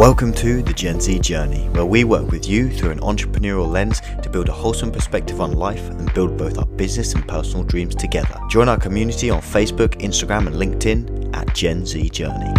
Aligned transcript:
Welcome 0.00 0.32
to 0.36 0.62
the 0.62 0.72
Gen 0.72 0.98
Z 0.98 1.18
Journey, 1.18 1.68
where 1.72 1.84
we 1.84 2.04
work 2.04 2.30
with 2.30 2.48
you 2.48 2.70
through 2.70 2.92
an 2.92 3.00
entrepreneurial 3.00 3.70
lens 3.70 4.00
to 4.22 4.30
build 4.30 4.48
a 4.48 4.52
wholesome 4.52 4.90
perspective 4.90 5.42
on 5.42 5.52
life 5.52 5.90
and 5.90 6.10
build 6.14 6.38
both 6.38 6.56
our 6.56 6.64
business 6.64 7.12
and 7.12 7.28
personal 7.28 7.64
dreams 7.64 7.94
together. 7.94 8.34
Join 8.48 8.70
our 8.70 8.78
community 8.78 9.28
on 9.28 9.42
Facebook, 9.42 10.00
Instagram, 10.00 10.46
and 10.46 10.56
LinkedIn 10.56 11.36
at 11.36 11.54
Gen 11.54 11.84
Z 11.84 12.08
Journey. 12.08 12.54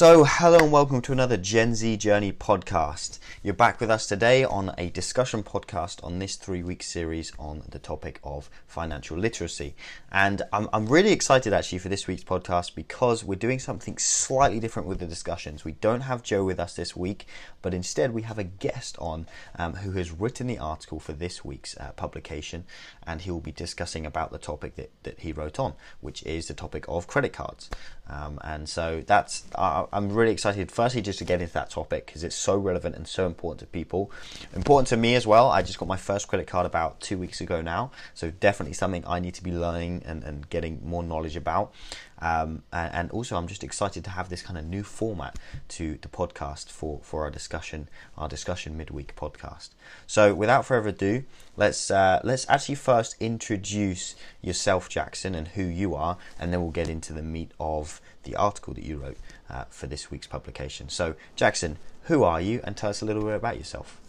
So, 0.00 0.24
hello 0.24 0.56
and 0.60 0.72
welcome 0.72 1.02
to 1.02 1.12
another 1.12 1.36
Gen 1.36 1.74
Z 1.74 1.98
Journey 1.98 2.32
podcast. 2.32 3.18
You're 3.42 3.52
back 3.52 3.80
with 3.80 3.90
us 3.90 4.06
today 4.06 4.44
on 4.44 4.72
a 4.78 4.88
discussion 4.88 5.42
podcast 5.42 6.02
on 6.02 6.18
this 6.18 6.36
three 6.36 6.62
week 6.62 6.82
series 6.82 7.34
on 7.38 7.64
the 7.68 7.78
topic 7.78 8.18
of 8.24 8.48
financial 8.66 9.18
literacy. 9.18 9.74
And 10.10 10.40
I'm, 10.54 10.70
I'm 10.72 10.86
really 10.86 11.12
excited 11.12 11.52
actually 11.52 11.80
for 11.80 11.90
this 11.90 12.06
week's 12.06 12.24
podcast 12.24 12.74
because 12.74 13.22
we're 13.22 13.34
doing 13.34 13.58
something 13.58 13.98
slightly 13.98 14.58
different 14.58 14.88
with 14.88 15.00
the 15.00 15.06
discussions. 15.06 15.66
We 15.66 15.72
don't 15.72 16.00
have 16.00 16.22
Joe 16.22 16.44
with 16.44 16.58
us 16.58 16.76
this 16.76 16.96
week, 16.96 17.26
but 17.60 17.74
instead 17.74 18.14
we 18.14 18.22
have 18.22 18.38
a 18.38 18.44
guest 18.44 18.96
on 19.00 19.26
um, 19.58 19.74
who 19.74 19.92
has 19.92 20.10
written 20.10 20.46
the 20.46 20.58
article 20.58 20.98
for 20.98 21.12
this 21.12 21.44
week's 21.44 21.76
uh, 21.76 21.92
publication, 21.92 22.64
and 23.06 23.20
he 23.20 23.30
will 23.30 23.40
be 23.40 23.52
discussing 23.52 24.06
about 24.06 24.32
the 24.32 24.38
topic 24.38 24.76
that, 24.76 24.92
that 25.02 25.20
he 25.20 25.32
wrote 25.32 25.58
on, 25.58 25.74
which 26.00 26.22
is 26.22 26.48
the 26.48 26.54
topic 26.54 26.86
of 26.88 27.06
credit 27.06 27.34
cards. 27.34 27.68
Um, 28.08 28.40
and 28.42 28.66
so 28.66 29.04
that's. 29.06 29.44
Uh, 29.54 29.84
I'm 29.92 30.12
really 30.12 30.32
excited, 30.32 30.70
firstly, 30.70 31.02
just 31.02 31.18
to 31.18 31.24
get 31.24 31.40
into 31.40 31.52
that 31.54 31.70
topic 31.70 32.06
because 32.06 32.22
it's 32.22 32.36
so 32.36 32.56
relevant 32.56 32.94
and 32.94 33.06
so 33.06 33.26
important 33.26 33.60
to 33.60 33.66
people. 33.66 34.10
Important 34.54 34.88
to 34.88 34.96
me 34.96 35.14
as 35.14 35.26
well. 35.26 35.50
I 35.50 35.62
just 35.62 35.78
got 35.78 35.88
my 35.88 35.96
first 35.96 36.28
credit 36.28 36.46
card 36.46 36.66
about 36.66 37.00
two 37.00 37.18
weeks 37.18 37.40
ago 37.40 37.60
now, 37.60 37.90
so 38.14 38.30
definitely 38.30 38.74
something 38.74 39.04
I 39.06 39.20
need 39.20 39.34
to 39.34 39.42
be 39.42 39.52
learning 39.52 40.02
and, 40.06 40.22
and 40.22 40.48
getting 40.48 40.80
more 40.84 41.02
knowledge 41.02 41.36
about. 41.36 41.72
Um, 42.20 42.62
and, 42.72 42.94
and, 42.94 43.10
also, 43.12 43.36
I'm 43.36 43.46
just 43.46 43.64
excited 43.64 44.04
to 44.04 44.10
have 44.10 44.28
this 44.28 44.42
kind 44.42 44.58
of 44.58 44.66
new 44.66 44.82
format 44.82 45.38
to 45.68 45.98
the 46.02 46.08
podcast 46.08 46.68
for, 46.68 47.00
for 47.02 47.24
our 47.24 47.30
discussion, 47.30 47.88
our 48.18 48.28
discussion 48.28 48.76
midweek 48.76 49.16
podcast. 49.16 49.70
So, 50.06 50.34
without 50.34 50.66
further 50.66 50.90
ado, 50.90 51.24
let's 51.56 51.90
uh, 51.90 52.20
let's 52.22 52.46
actually 52.48 52.74
first 52.74 53.16
introduce 53.20 54.16
yourself, 54.42 54.90
Jackson, 54.90 55.34
and 55.34 55.48
who 55.48 55.64
you 55.64 55.94
are, 55.94 56.18
and 56.38 56.52
then 56.52 56.60
we'll 56.60 56.70
get 56.72 56.90
into 56.90 57.14
the 57.14 57.22
meat 57.22 57.52
of 57.58 58.02
the 58.24 58.36
article 58.36 58.74
that 58.74 58.84
you 58.84 58.98
wrote 58.98 59.16
uh, 59.50 59.64
for 59.70 59.86
this 59.86 60.10
week's 60.10 60.26
publication. 60.26 60.88
So, 60.88 61.14
Jackson, 61.36 61.76
who 62.04 62.22
are 62.22 62.40
you, 62.40 62.60
and 62.64 62.76
tell 62.76 62.90
us 62.90 63.02
a 63.02 63.04
little 63.04 63.22
bit 63.22 63.34
about 63.34 63.58
yourself. 63.58 64.00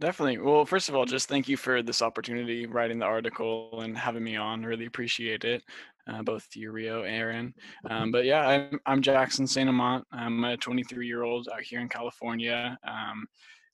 Definitely. 0.00 0.38
Well, 0.38 0.64
first 0.64 0.88
of 0.88 0.94
all, 0.94 1.04
just 1.04 1.28
thank 1.28 1.48
you 1.48 1.56
for 1.56 1.82
this 1.82 2.02
opportunity, 2.02 2.66
writing 2.66 3.00
the 3.00 3.04
article 3.04 3.80
and 3.80 3.98
having 3.98 4.22
me 4.22 4.36
on. 4.36 4.62
Really 4.62 4.86
appreciate 4.86 5.44
it, 5.44 5.62
uh, 6.06 6.22
both 6.22 6.46
you, 6.54 6.70
Rio, 6.70 7.02
Aaron. 7.02 7.52
Um, 7.90 8.12
but 8.12 8.24
yeah, 8.24 8.46
I'm, 8.46 8.78
I'm 8.86 9.02
Jackson 9.02 9.46
Saint 9.46 9.68
Amant. 9.68 10.04
I'm 10.12 10.44
a 10.44 10.56
23 10.56 11.06
year 11.06 11.24
old 11.24 11.48
out 11.52 11.62
here 11.62 11.80
in 11.80 11.88
California. 11.88 12.78
Um, 12.86 13.26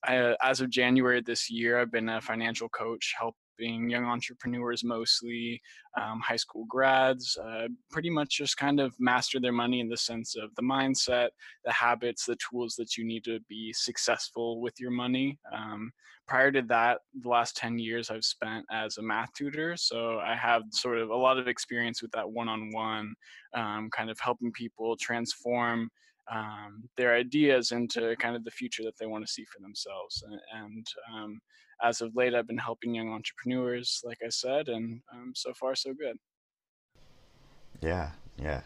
I, 0.02 0.34
as 0.42 0.62
of 0.62 0.70
January 0.70 1.20
this 1.20 1.50
year, 1.50 1.78
I've 1.78 1.92
been 1.92 2.08
a 2.08 2.22
financial 2.22 2.70
coach, 2.70 3.14
help 3.18 3.36
being 3.56 3.88
young 3.90 4.04
entrepreneurs 4.04 4.84
mostly, 4.84 5.60
um, 6.00 6.20
high 6.20 6.36
school 6.36 6.64
grads, 6.68 7.36
uh, 7.36 7.68
pretty 7.90 8.10
much 8.10 8.38
just 8.38 8.56
kind 8.56 8.80
of 8.80 8.94
master 8.98 9.40
their 9.40 9.52
money 9.52 9.80
in 9.80 9.88
the 9.88 9.96
sense 9.96 10.36
of 10.36 10.54
the 10.56 10.62
mindset, 10.62 11.28
the 11.64 11.72
habits, 11.72 12.24
the 12.24 12.36
tools 12.36 12.74
that 12.76 12.96
you 12.96 13.04
need 13.04 13.24
to 13.24 13.40
be 13.48 13.72
successful 13.72 14.60
with 14.60 14.74
your 14.78 14.90
money. 14.90 15.38
Um, 15.52 15.92
prior 16.26 16.50
to 16.52 16.62
that, 16.62 17.00
the 17.20 17.28
last 17.28 17.56
10 17.56 17.78
years 17.78 18.10
I've 18.10 18.24
spent 18.24 18.64
as 18.70 18.98
a 18.98 19.02
math 19.02 19.32
tutor. 19.34 19.76
So 19.76 20.18
I 20.18 20.34
have 20.34 20.62
sort 20.70 20.98
of 20.98 21.10
a 21.10 21.16
lot 21.16 21.38
of 21.38 21.48
experience 21.48 22.02
with 22.02 22.10
that 22.12 22.28
one 22.28 22.48
on 22.48 22.70
one, 22.72 23.14
kind 23.54 24.10
of 24.10 24.18
helping 24.20 24.52
people 24.52 24.96
transform 24.96 25.90
um, 26.30 26.88
their 26.96 27.14
ideas 27.14 27.72
into 27.72 28.16
kind 28.16 28.36
of 28.36 28.44
the 28.44 28.50
future 28.50 28.82
that 28.84 28.96
they 28.98 29.06
want 29.06 29.26
to 29.26 29.32
see 29.32 29.44
for 29.44 29.60
themselves. 29.60 30.22
And, 30.26 30.40
and 30.62 30.86
um, 31.14 31.40
as 31.82 32.00
of 32.00 32.14
late, 32.16 32.34
I've 32.34 32.46
been 32.46 32.58
helping 32.58 32.94
young 32.94 33.10
entrepreneurs, 33.10 34.00
like 34.04 34.18
I 34.24 34.30
said, 34.30 34.68
and 34.68 35.00
um, 35.12 35.32
so 35.34 35.52
far 35.52 35.74
so 35.74 35.92
good. 35.92 36.16
Yeah, 37.80 38.10
yeah. 38.38 38.62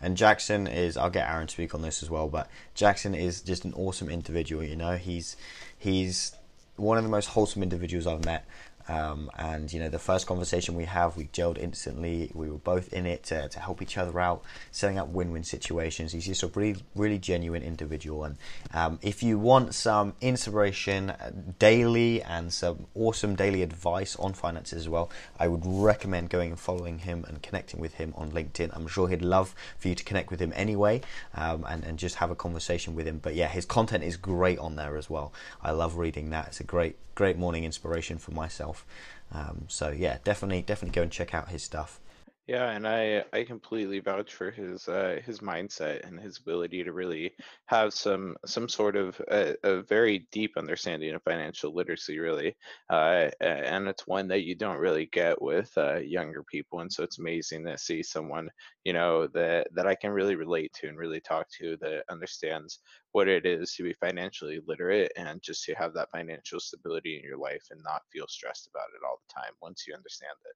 And 0.00 0.16
Jackson 0.16 0.66
is 0.66 0.96
I'll 0.96 1.10
get 1.10 1.28
Aaron 1.28 1.46
to 1.46 1.52
speak 1.52 1.74
on 1.74 1.82
this 1.82 2.02
as 2.02 2.10
well, 2.10 2.28
but 2.28 2.48
Jackson 2.74 3.14
is 3.14 3.40
just 3.40 3.64
an 3.64 3.72
awesome 3.74 4.08
individual, 4.08 4.62
you 4.62 4.76
know. 4.76 4.96
He's 4.96 5.36
he's 5.78 6.34
one 6.76 6.98
of 6.98 7.04
the 7.04 7.10
most 7.10 7.26
wholesome 7.26 7.62
individuals 7.62 8.06
I've 8.06 8.24
met. 8.24 8.44
Um, 8.88 9.30
and 9.38 9.72
you 9.72 9.80
know, 9.80 9.88
the 9.88 9.98
first 9.98 10.26
conversation 10.26 10.74
we 10.74 10.84
have, 10.84 11.16
we 11.16 11.24
gelled 11.26 11.58
instantly. 11.58 12.30
We 12.34 12.50
were 12.50 12.58
both 12.58 12.92
in 12.92 13.06
it 13.06 13.22
to, 13.24 13.48
to 13.48 13.58
help 13.60 13.80
each 13.80 13.96
other 13.96 14.20
out, 14.20 14.42
setting 14.70 14.98
up 14.98 15.08
win-win 15.08 15.44
situations. 15.44 16.12
He's 16.12 16.26
just 16.26 16.42
a 16.42 16.48
really, 16.48 16.82
really 16.94 17.18
genuine 17.18 17.62
individual. 17.62 18.24
And 18.24 18.36
um, 18.72 18.98
if 19.02 19.22
you 19.22 19.38
want 19.38 19.74
some 19.74 20.14
inspiration 20.20 21.10
uh, 21.10 21.30
daily 21.58 22.22
and 22.22 22.52
some 22.52 22.86
awesome 22.94 23.34
daily 23.34 23.62
advice 23.62 24.16
on 24.16 24.34
finances 24.34 24.82
as 24.82 24.88
well, 24.88 25.10
I 25.38 25.48
would 25.48 25.62
recommend 25.64 26.30
going 26.30 26.50
and 26.50 26.60
following 26.60 26.98
him 26.98 27.24
and 27.26 27.42
connecting 27.42 27.80
with 27.80 27.94
him 27.94 28.12
on 28.16 28.32
LinkedIn. 28.32 28.70
I'm 28.74 28.86
sure 28.86 29.08
he'd 29.08 29.22
love 29.22 29.54
for 29.78 29.88
you 29.88 29.94
to 29.94 30.04
connect 30.04 30.30
with 30.30 30.40
him 30.40 30.52
anyway, 30.54 31.00
um, 31.34 31.64
and 31.68 31.84
and 31.84 31.98
just 31.98 32.16
have 32.16 32.30
a 32.30 32.34
conversation 32.34 32.94
with 32.94 33.06
him. 33.06 33.18
But 33.18 33.34
yeah, 33.34 33.48
his 33.48 33.64
content 33.64 34.04
is 34.04 34.16
great 34.16 34.58
on 34.58 34.76
there 34.76 34.96
as 34.96 35.08
well. 35.08 35.32
I 35.62 35.70
love 35.70 35.96
reading 35.96 36.30
that. 36.30 36.48
It's 36.48 36.60
a 36.60 36.64
great, 36.64 36.96
great 37.14 37.36
morning 37.36 37.64
inspiration 37.64 38.18
for 38.18 38.32
myself 38.32 38.73
himself. 38.74 38.86
Um, 39.32 39.64
so 39.68 39.90
yeah, 39.90 40.18
definitely, 40.24 40.62
definitely 40.62 40.94
go 40.94 41.02
and 41.02 41.10
check 41.10 41.34
out 41.34 41.48
his 41.48 41.62
stuff. 41.62 42.00
Yeah, 42.46 42.70
and 42.72 42.86
I 42.86 43.24
I 43.32 43.44
completely 43.44 44.00
vouch 44.00 44.34
for 44.34 44.50
his 44.50 44.86
uh, 44.86 45.20
his 45.24 45.40
mindset 45.40 46.06
and 46.06 46.20
his 46.20 46.38
ability 46.38 46.84
to 46.84 46.92
really 46.92 47.36
have 47.66 47.94
some 47.94 48.36
some 48.44 48.68
sort 48.68 48.96
of 48.96 49.18
a, 49.30 49.56
a 49.62 49.82
very 49.82 50.28
deep 50.30 50.56
understanding 50.58 51.14
of 51.14 51.22
financial 51.22 51.72
literacy, 51.74 52.18
really, 52.18 52.54
uh, 52.90 53.30
and 53.40 53.88
it's 53.88 54.06
one 54.06 54.28
that 54.28 54.42
you 54.42 54.54
don't 54.54 54.76
really 54.78 55.06
get 55.06 55.40
with 55.40 55.72
uh, 55.78 55.96
younger 55.96 56.44
people, 56.44 56.80
and 56.80 56.92
so 56.92 57.02
it's 57.02 57.18
amazing 57.18 57.64
to 57.64 57.78
see 57.78 58.02
someone 58.02 58.50
you 58.84 58.92
know 58.92 59.26
that 59.28 59.68
that 59.74 59.86
I 59.86 59.94
can 59.94 60.10
really 60.12 60.36
relate 60.36 60.72
to 60.74 60.88
and 60.88 60.98
really 60.98 61.20
talk 61.22 61.48
to 61.60 61.78
that 61.78 62.04
understands 62.10 62.78
what 63.12 63.26
it 63.28 63.46
is 63.46 63.74
to 63.76 63.82
be 63.84 63.94
financially 63.94 64.60
literate 64.66 65.12
and 65.16 65.42
just 65.42 65.64
to 65.64 65.74
have 65.76 65.94
that 65.94 66.10
financial 66.10 66.60
stability 66.60 67.16
in 67.16 67.22
your 67.24 67.38
life 67.38 67.64
and 67.70 67.82
not 67.82 68.02
feel 68.12 68.26
stressed 68.28 68.66
about 68.68 68.88
it 68.94 69.04
all 69.06 69.18
the 69.26 69.32
time 69.40 69.54
once 69.62 69.86
you 69.86 69.94
understand 69.94 70.36
it. 70.44 70.54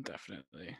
Definitely. 0.00 0.78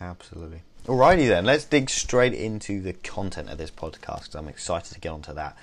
Absolutely. 0.00 0.62
Alrighty 0.86 1.28
then, 1.28 1.46
let's 1.46 1.64
dig 1.64 1.88
straight 1.88 2.34
into 2.34 2.80
the 2.80 2.92
content 2.92 3.48
of 3.48 3.58
this 3.58 3.70
podcast. 3.70 4.24
Because 4.24 4.34
I'm 4.34 4.48
excited 4.48 4.92
to 4.92 5.00
get 5.00 5.10
onto 5.10 5.32
that. 5.34 5.56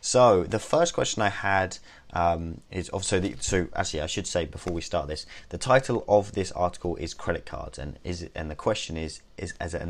So 0.00 0.44
the 0.44 0.58
first 0.58 0.92
question 0.92 1.22
I 1.22 1.30
had 1.30 1.78
um, 2.12 2.60
is 2.70 2.90
also 2.90 3.18
the, 3.20 3.36
so 3.40 3.68
actually 3.74 4.02
I 4.02 4.06
should 4.06 4.26
say 4.26 4.44
before 4.44 4.74
we 4.74 4.82
start 4.82 5.08
this, 5.08 5.24
the 5.48 5.56
title 5.56 6.04
of 6.06 6.32
this 6.32 6.52
article 6.52 6.96
is 6.96 7.14
credit 7.14 7.46
cards, 7.46 7.78
and 7.78 7.98
is 8.04 8.20
it, 8.20 8.32
and 8.34 8.50
the 8.50 8.54
question 8.54 8.98
is 8.98 9.22
is 9.38 9.54
as 9.58 9.72
a, 9.72 9.82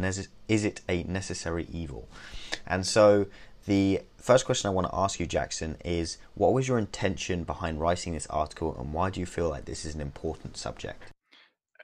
is 0.46 0.64
it 0.64 0.82
a 0.88 1.02
necessary 1.02 1.66
evil? 1.72 2.08
And 2.64 2.86
so 2.86 3.26
the 3.66 4.02
first 4.16 4.46
question 4.46 4.69
I 4.69 4.72
want 4.72 4.86
to 4.86 4.94
ask 4.94 5.19
you, 5.19 5.26
Jackson, 5.26 5.76
is 5.84 6.19
what 6.34 6.52
was 6.52 6.69
your 6.69 6.78
intention 6.78 7.42
behind 7.42 7.81
writing 7.81 8.12
this 8.12 8.28
article, 8.28 8.76
and 8.78 8.92
why 8.92 9.10
do 9.10 9.19
you 9.19 9.26
feel 9.26 9.48
like 9.48 9.64
this 9.64 9.84
is 9.84 9.96
an 9.96 10.00
important 10.00 10.56
subject? 10.56 11.02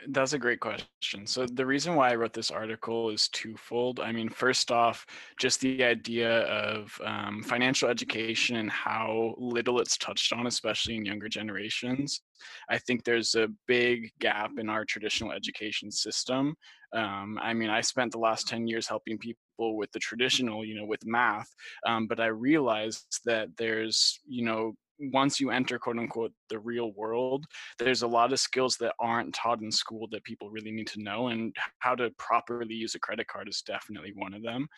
That's 0.08 0.32
a 0.32 0.38
great 0.38 0.60
question. 0.60 1.26
So 1.26 1.46
the 1.46 1.66
reason 1.66 1.94
why 1.94 2.10
I 2.10 2.14
wrote 2.14 2.32
this 2.32 2.50
article 2.50 3.10
is 3.10 3.28
twofold. 3.28 4.00
I 4.00 4.12
mean, 4.12 4.28
first 4.28 4.70
off, 4.70 5.04
just 5.38 5.60
the 5.60 5.84
idea 5.84 6.42
of 6.42 6.98
um, 7.04 7.42
financial 7.42 7.88
education 7.88 8.56
and 8.56 8.70
how 8.70 9.34
little 9.36 9.80
it's 9.80 9.98
touched 9.98 10.32
on, 10.32 10.47
especially 10.47 10.97
in 10.97 11.04
younger 11.04 11.28
generations. 11.28 12.22
I 12.68 12.78
think 12.78 13.04
there's 13.04 13.34
a 13.34 13.48
big 13.66 14.10
gap 14.20 14.52
in 14.58 14.70
our 14.70 14.84
traditional 14.84 15.32
education 15.32 15.91
system. 15.91 16.54
Um, 16.94 17.38
I 17.41 17.53
mean, 17.53 17.70
I 17.70 17.82
spent 17.82 18.12
the 18.12 18.18
last 18.18 18.48
10 18.48 18.66
years 18.66 18.88
helping 18.88 19.18
people 19.18 19.76
with 19.76 19.92
the 19.92 19.98
traditional, 19.98 20.64
you 20.64 20.74
know, 20.74 20.86
with 20.86 21.04
math, 21.04 21.48
um, 21.86 22.06
but 22.06 22.20
I 22.20 22.26
realized 22.26 23.20
that 23.26 23.48
there's, 23.58 24.20
you 24.26 24.44
know, 24.44 24.74
once 25.12 25.41
you 25.41 25.50
enter 25.50 25.78
quote 25.78 25.98
unquote 25.98 26.32
the 26.48 26.58
real 26.58 26.92
world 26.92 27.47
there's 27.78 28.02
a 28.02 28.06
lot 28.06 28.32
of 28.32 28.41
skills 28.41 28.76
that 28.76 28.94
aren't 28.98 29.34
taught 29.34 29.62
in 29.62 29.72
school 29.72 30.06
that 30.10 30.24
people 30.24 30.50
really 30.50 30.70
need 30.70 30.86
to 30.86 31.02
know 31.02 31.28
and 31.28 31.54
how 31.78 31.94
to 31.94 32.10
properly 32.18 32.74
use 32.74 32.94
a 32.94 32.98
credit 32.98 33.26
card 33.26 33.48
is 33.48 33.62
definitely 33.62 34.12
one 34.14 34.34
of 34.34 34.42
them. 34.42 34.68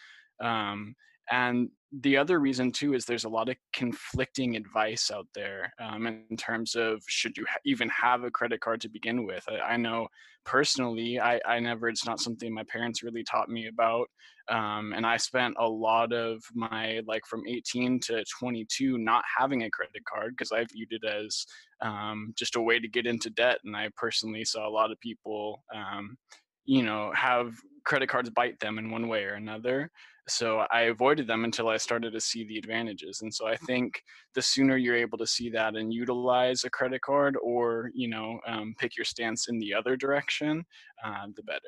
Um, 0.40 0.94
and 1.30 1.68
the 2.00 2.16
other 2.16 2.40
reason 2.40 2.72
too 2.72 2.94
is 2.94 3.04
there's 3.04 3.24
a 3.24 3.28
lot 3.28 3.48
of 3.48 3.56
conflicting 3.72 4.56
advice 4.56 5.10
out 5.10 5.26
there 5.34 5.72
um, 5.78 6.06
in 6.06 6.36
terms 6.36 6.74
of 6.74 7.02
should 7.06 7.36
you 7.36 7.44
ha- 7.48 7.58
even 7.64 7.88
have 7.90 8.24
a 8.24 8.30
credit 8.30 8.60
card 8.60 8.80
to 8.80 8.88
begin 8.88 9.26
with. 9.26 9.44
I, 9.48 9.74
I 9.74 9.76
know 9.76 10.08
personally, 10.44 11.20
I, 11.20 11.38
I, 11.46 11.60
never, 11.60 11.88
it's 11.88 12.06
not 12.06 12.18
something 12.18 12.52
my 12.52 12.64
parents 12.64 13.02
really 13.02 13.22
taught 13.22 13.50
me 13.50 13.68
about. 13.68 14.08
Um, 14.48 14.94
and 14.96 15.06
I 15.06 15.18
spent 15.18 15.54
a 15.58 15.68
lot 15.68 16.12
of 16.12 16.42
my, 16.54 17.00
like 17.06 17.26
from 17.26 17.46
18 17.46 18.00
to 18.00 18.24
22, 18.38 18.96
not 18.96 19.22
having 19.38 19.64
a 19.64 19.70
credit 19.70 20.02
card 20.04 20.34
because 20.36 20.50
I 20.50 20.64
viewed 20.64 20.92
it 20.92 21.04
as 21.04 21.44
um, 21.82 22.32
just 22.36 22.56
a 22.56 22.60
way 22.60 22.80
to 22.80 22.88
get 22.88 23.06
into 23.06 23.28
debt. 23.30 23.58
And 23.64 23.76
I 23.76 23.90
personally 23.96 24.44
saw 24.44 24.66
a 24.66 24.70
lot 24.70 24.90
of 24.90 24.98
people 25.00 25.62
um, 25.74 26.16
you 26.64 26.82
know 26.82 27.12
have 27.14 27.54
credit 27.84 28.08
cards 28.08 28.30
bite 28.30 28.58
them 28.60 28.78
in 28.78 28.90
one 28.90 29.08
way 29.08 29.24
or 29.24 29.34
another. 29.34 29.90
So 30.28 30.64
I 30.70 30.82
avoided 30.82 31.26
them 31.26 31.44
until 31.44 31.68
I 31.68 31.76
started 31.76 32.12
to 32.12 32.20
see 32.20 32.44
the 32.44 32.58
advantages. 32.58 33.20
And 33.22 33.34
so 33.34 33.46
I 33.46 33.56
think 33.56 34.02
the 34.34 34.42
sooner 34.42 34.76
you're 34.76 34.96
able 34.96 35.18
to 35.18 35.26
see 35.26 35.50
that 35.50 35.74
and 35.74 35.92
utilize 35.92 36.64
a 36.64 36.70
credit 36.70 37.02
card, 37.02 37.36
or 37.42 37.90
you 37.94 38.08
know, 38.08 38.38
um, 38.46 38.74
pick 38.78 38.96
your 38.96 39.04
stance 39.04 39.48
in 39.48 39.58
the 39.58 39.74
other 39.74 39.96
direction, 39.96 40.64
uh, 41.04 41.26
the 41.34 41.42
better. 41.42 41.60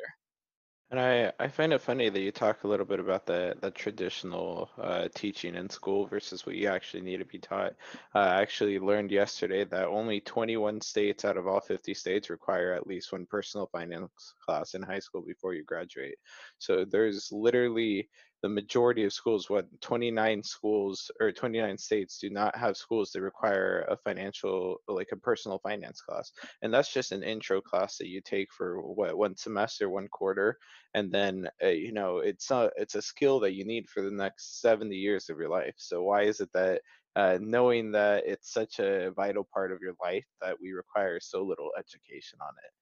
And 0.91 1.01
I, 1.01 1.33
I 1.41 1.49
find 1.49 1.73
it 1.73 1.81
funny 1.81 2.09
that 2.09 2.21
you 2.21 2.31
talk 2.31 2.63
a 2.63 2.69
little 2.69 2.87
bit 2.87 3.01
about 3.01 3.27
the, 3.27 3.57
the 3.61 3.73
traditional 3.73 4.71
uh, 4.79 5.09
teaching 5.13 5.57
in 5.57 5.69
school 5.69 6.07
versus 6.07 6.47
what 6.47 6.55
you 6.55 6.69
actually 6.69 7.03
need 7.03 7.17
to 7.17 7.25
be 7.25 7.39
taught. 7.39 7.73
Uh, 8.15 8.19
I 8.19 8.43
actually 8.43 8.79
learned 8.79 9.11
yesterday 9.11 9.65
that 9.65 9.87
only 9.89 10.21
21 10.21 10.81
states 10.83 11.25
out 11.25 11.37
of 11.37 11.49
all 11.49 11.61
50 11.61 11.95
states 11.95 12.31
require 12.31 12.73
at 12.73 12.87
least 12.87 13.11
one 13.11 13.27
personal 13.27 13.67
finance 13.73 14.35
class 14.45 14.75
in 14.75 14.83
high 14.83 15.01
school 15.01 15.23
before 15.23 15.55
you 15.55 15.65
graduate. 15.65 16.17
So 16.59 16.85
there's 16.89 17.31
literally 17.33 18.09
the 18.45 18.49
majority 18.51 19.05
of 19.05 19.13
schools, 19.15 19.49
what 19.49 19.65
29 19.81 20.43
schools 20.43 21.11
or 21.19 21.33
29 21.33 21.79
states 21.79 22.19
do 22.19 22.29
not 22.29 22.55
have 22.55 22.77
schools 22.77 23.11
that 23.11 23.23
require 23.23 23.87
a 23.89 23.97
financial, 23.97 24.77
like 24.87 25.09
a 25.13 25.17
personal 25.17 25.59
finance 25.61 26.03
class. 26.03 26.31
And 26.61 26.73
that's 26.73 26.93
just 26.93 27.13
an 27.13 27.23
intro 27.23 27.63
class 27.63 27.97
that 27.97 28.09
you 28.09 28.21
take 28.21 28.53
for 28.53 28.83
what 28.83 29.17
one 29.17 29.35
semester, 29.35 29.89
one 29.89 30.09
quarter, 30.09 30.59
and 30.93 31.11
then 31.11 31.49
uh, 31.63 31.69
you 31.69 31.91
know 31.91 32.19
it's 32.19 32.51
a 32.51 32.71
it's 32.77 32.97
a 32.97 33.01
skill 33.01 33.41
that 33.41 33.55
you 33.55 33.65
need 33.65 33.89
for 33.89 34.03
the 34.03 34.11
next 34.11 34.61
70 34.61 34.95
years 34.95 35.31
of 35.31 35.39
your 35.39 35.49
life. 35.49 35.77
So 35.79 36.03
why 36.03 36.25
is 36.25 36.41
it 36.41 36.51
that 36.53 36.83
uh, 37.17 37.39
knowing 37.41 37.93
that 37.93 38.25
it's 38.27 38.53
such 38.53 38.79
a 38.79 39.11
vital 39.13 39.49
part 39.55 39.73
of 39.73 39.81
your 39.81 39.95
life 40.03 40.27
that 40.43 40.61
we 40.61 40.73
require 40.73 41.19
so 41.19 41.43
little 41.43 41.71
education 41.79 42.41
on 42.43 42.53
it? 42.63 42.73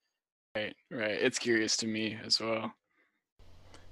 Right, 0.59 0.77
right. 0.91 1.23
It's 1.23 1.39
curious 1.39 1.77
to 1.77 1.87
me 1.87 2.19
as 2.25 2.41
well. 2.41 2.75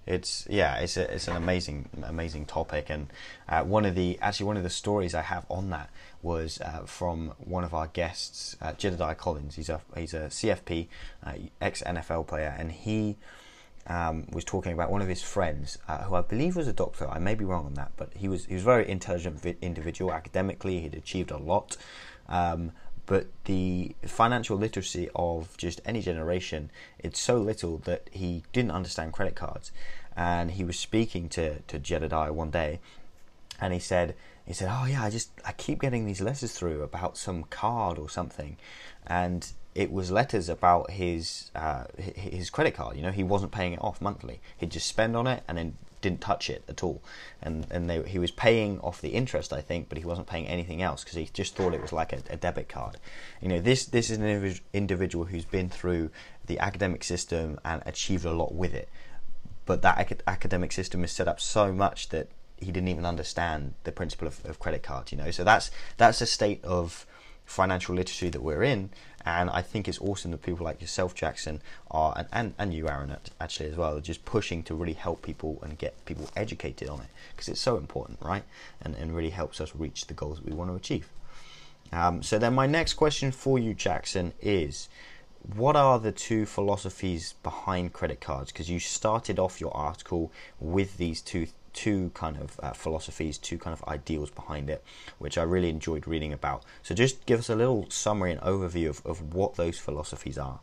It's 0.06 0.46
yeah, 0.50 0.76
it's 0.76 0.96
a, 0.96 1.12
it's 1.14 1.28
an 1.28 1.36
amazing 1.36 1.88
amazing 2.02 2.46
topic, 2.46 2.86
and 2.88 3.12
uh, 3.48 3.62
one 3.62 3.84
of 3.84 3.94
the 3.94 4.18
actually 4.20 4.46
one 4.46 4.56
of 4.56 4.62
the 4.62 4.70
stories 4.70 5.14
I 5.14 5.22
have 5.22 5.44
on 5.48 5.70
that 5.70 5.90
was 6.22 6.60
uh, 6.60 6.80
from 6.86 7.32
one 7.38 7.64
of 7.64 7.74
our 7.74 7.86
guests, 7.86 8.56
uh, 8.60 8.72
Jedediah 8.72 9.14
Collins. 9.14 9.56
He's 9.56 9.68
a 9.68 9.80
he's 9.96 10.14
a 10.14 10.28
CFP, 10.28 10.88
uh, 11.24 11.32
ex 11.60 11.82
NFL 11.82 12.26
player, 12.26 12.54
and 12.58 12.72
he 12.72 13.16
um, 13.86 14.26
was 14.32 14.44
talking 14.44 14.72
about 14.72 14.90
one 14.90 15.02
of 15.02 15.08
his 15.08 15.22
friends 15.22 15.78
uh, 15.88 16.04
who 16.04 16.14
I 16.14 16.22
believe 16.22 16.56
was 16.56 16.68
a 16.68 16.72
doctor. 16.72 17.08
I 17.08 17.18
may 17.18 17.34
be 17.34 17.44
wrong 17.44 17.66
on 17.66 17.74
that, 17.74 17.92
but 17.96 18.12
he 18.14 18.28
was 18.28 18.46
he 18.46 18.54
was 18.54 18.62
a 18.62 18.66
very 18.66 18.88
intelligent 18.88 19.44
individual 19.60 20.12
academically. 20.12 20.80
He'd 20.80 20.94
achieved 20.94 21.30
a 21.30 21.38
lot. 21.38 21.76
Um, 22.28 22.72
but 23.10 23.26
the 23.46 23.96
financial 24.06 24.56
literacy 24.56 25.10
of 25.16 25.56
just 25.56 25.80
any 25.84 26.00
generation 26.00 26.70
it's 27.00 27.18
so 27.18 27.38
little 27.38 27.78
that 27.78 28.08
he 28.12 28.44
didn't 28.52 28.70
understand 28.70 29.12
credit 29.12 29.34
cards. 29.34 29.72
And 30.16 30.52
he 30.52 30.62
was 30.62 30.78
speaking 30.78 31.28
to, 31.30 31.58
to 31.58 31.80
Jedediah 31.80 32.32
one 32.32 32.52
day 32.52 32.78
and 33.60 33.72
he 33.72 33.80
said 33.80 34.14
he 34.46 34.52
said 34.52 34.68
oh 34.70 34.86
yeah 34.86 35.02
I 35.02 35.10
just 35.10 35.32
I 35.44 35.50
keep 35.50 35.80
getting 35.80 36.06
these 36.06 36.20
letters 36.20 36.52
through 36.52 36.82
about 36.82 37.18
some 37.18 37.42
card 37.42 37.98
or 37.98 38.08
something. 38.08 38.56
And 39.08 39.44
it 39.74 39.90
was 39.90 40.12
letters 40.12 40.48
about 40.48 40.92
his 40.92 41.50
uh, 41.56 41.86
his 41.98 42.48
credit 42.48 42.76
card 42.76 42.96
you 42.96 43.02
know 43.02 43.10
he 43.10 43.24
wasn't 43.24 43.50
paying 43.50 43.72
it 43.72 43.82
off 43.82 44.00
monthly. 44.00 44.40
He'd 44.56 44.70
just 44.70 44.86
spend 44.86 45.16
on 45.16 45.26
it 45.26 45.42
and 45.48 45.58
then 45.58 45.76
didn't 46.00 46.20
touch 46.20 46.48
it 46.48 46.64
at 46.68 46.82
all, 46.82 47.02
and 47.42 47.66
and 47.70 47.88
they, 47.88 48.02
he 48.02 48.18
was 48.18 48.30
paying 48.30 48.80
off 48.80 49.00
the 49.00 49.10
interest, 49.10 49.52
I 49.52 49.60
think, 49.60 49.88
but 49.88 49.98
he 49.98 50.04
wasn't 50.04 50.26
paying 50.26 50.46
anything 50.46 50.82
else 50.82 51.04
because 51.04 51.16
he 51.16 51.28
just 51.32 51.54
thought 51.54 51.74
it 51.74 51.82
was 51.82 51.92
like 51.92 52.12
a, 52.12 52.20
a, 52.30 52.36
debit 52.36 52.68
card. 52.68 52.96
You 53.40 53.48
know, 53.48 53.60
this 53.60 53.86
this 53.86 54.10
is 54.10 54.18
an 54.18 54.60
individual 54.72 55.26
who's 55.26 55.44
been 55.44 55.68
through 55.68 56.10
the 56.46 56.58
academic 56.58 57.04
system 57.04 57.58
and 57.64 57.82
achieved 57.86 58.24
a 58.24 58.32
lot 58.32 58.54
with 58.54 58.74
it, 58.74 58.88
but 59.66 59.82
that 59.82 59.98
ac- 59.98 60.22
academic 60.26 60.72
system 60.72 61.04
is 61.04 61.12
set 61.12 61.28
up 61.28 61.40
so 61.40 61.72
much 61.72 62.08
that 62.10 62.28
he 62.56 62.72
didn't 62.72 62.88
even 62.88 63.06
understand 63.06 63.74
the 63.84 63.92
principle 63.92 64.28
of, 64.28 64.44
of 64.44 64.58
credit 64.58 64.82
cards. 64.82 65.12
You 65.12 65.18
know, 65.18 65.30
so 65.30 65.44
that's 65.44 65.70
that's 65.96 66.20
a 66.20 66.26
state 66.26 66.64
of 66.64 67.06
financial 67.50 67.94
literacy 67.94 68.28
that 68.30 68.42
we're 68.42 68.62
in, 68.62 68.90
and 69.24 69.50
I 69.50 69.62
think 69.62 69.88
it's 69.88 70.00
awesome 70.00 70.30
that 70.30 70.42
people 70.42 70.64
like 70.64 70.80
yourself, 70.80 71.14
Jackson, 71.14 71.60
are 71.90 72.14
and, 72.16 72.28
and, 72.32 72.54
and 72.58 72.74
you, 72.74 72.88
Aaron, 72.88 73.16
actually 73.40 73.70
as 73.70 73.76
well, 73.76 73.96
are 73.96 74.00
just 74.00 74.24
pushing 74.24 74.62
to 74.64 74.74
really 74.74 74.94
help 74.94 75.22
people 75.22 75.58
and 75.62 75.76
get 75.76 76.04
people 76.04 76.28
educated 76.36 76.88
on 76.88 77.00
it 77.00 77.08
because 77.32 77.48
it's 77.48 77.60
so 77.60 77.76
important, 77.76 78.18
right? 78.22 78.44
And 78.80 78.94
and 78.94 79.14
really 79.14 79.30
helps 79.30 79.60
us 79.60 79.74
reach 79.74 80.06
the 80.06 80.14
goals 80.14 80.38
that 80.38 80.46
we 80.46 80.54
want 80.54 80.70
to 80.70 80.76
achieve. 80.76 81.08
Um, 81.92 82.22
so 82.22 82.38
then, 82.38 82.54
my 82.54 82.66
next 82.66 82.94
question 82.94 83.32
for 83.32 83.58
you, 83.58 83.74
Jackson, 83.74 84.32
is 84.40 84.88
what 85.54 85.74
are 85.74 85.98
the 85.98 86.12
two 86.12 86.46
philosophies 86.46 87.34
behind 87.42 87.92
credit 87.92 88.20
cards? 88.20 88.52
Because 88.52 88.70
you 88.70 88.78
started 88.78 89.38
off 89.38 89.60
your 89.60 89.74
article 89.76 90.30
with 90.60 90.96
these 90.98 91.20
two 91.20 91.46
two 91.72 92.10
kind 92.14 92.36
of 92.36 92.58
uh, 92.62 92.72
philosophies, 92.72 93.38
two 93.38 93.58
kind 93.58 93.72
of 93.72 93.86
ideals 93.88 94.30
behind 94.30 94.70
it, 94.70 94.82
which 95.18 95.38
I 95.38 95.42
really 95.42 95.68
enjoyed 95.68 96.06
reading 96.06 96.32
about. 96.32 96.64
So 96.82 96.94
just 96.94 97.26
give 97.26 97.40
us 97.40 97.50
a 97.50 97.56
little 97.56 97.86
summary 97.90 98.32
and 98.32 98.40
overview 98.40 98.88
of, 98.88 99.04
of 99.04 99.34
what 99.34 99.56
those 99.56 99.78
philosophies 99.78 100.38
are. 100.38 100.60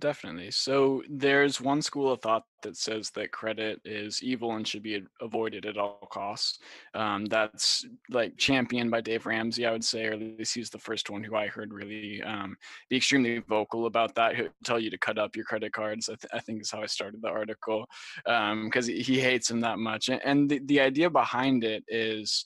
Definitely. 0.00 0.50
So 0.50 1.02
there's 1.08 1.60
one 1.60 1.80
school 1.80 2.10
of 2.10 2.20
thought 2.20 2.44
that 2.62 2.76
says 2.76 3.10
that 3.10 3.30
credit 3.30 3.80
is 3.84 4.22
evil 4.22 4.56
and 4.56 4.66
should 4.66 4.82
be 4.82 5.02
avoided 5.20 5.66
at 5.66 5.78
all 5.78 6.08
costs. 6.10 6.58
Um, 6.94 7.26
that's 7.26 7.86
like 8.10 8.36
championed 8.36 8.90
by 8.90 9.00
Dave 9.00 9.24
Ramsey, 9.24 9.64
I 9.66 9.70
would 9.70 9.84
say, 9.84 10.06
or 10.06 10.14
at 10.14 10.18
least 10.20 10.54
he's 10.54 10.70
the 10.70 10.78
first 10.78 11.10
one 11.10 11.22
who 11.22 11.36
I 11.36 11.46
heard 11.46 11.72
really 11.72 12.20
um, 12.22 12.56
be 12.90 12.96
extremely 12.96 13.38
vocal 13.38 13.86
about 13.86 14.16
that. 14.16 14.34
He'll 14.34 14.48
tell 14.64 14.80
you 14.80 14.90
to 14.90 14.98
cut 14.98 15.16
up 15.16 15.36
your 15.36 15.44
credit 15.44 15.72
cards. 15.72 16.08
I, 16.08 16.14
th- 16.14 16.32
I 16.32 16.40
think 16.40 16.62
is 16.62 16.72
how 16.72 16.82
I 16.82 16.86
started 16.86 17.22
the 17.22 17.28
article 17.28 17.86
because 18.24 18.88
um, 18.88 18.94
he 18.94 19.20
hates 19.20 19.48
them 19.48 19.60
that 19.60 19.78
much. 19.78 20.08
And, 20.08 20.20
and 20.24 20.50
the, 20.50 20.60
the 20.64 20.80
idea 20.80 21.08
behind 21.08 21.62
it 21.62 21.84
is 21.86 22.44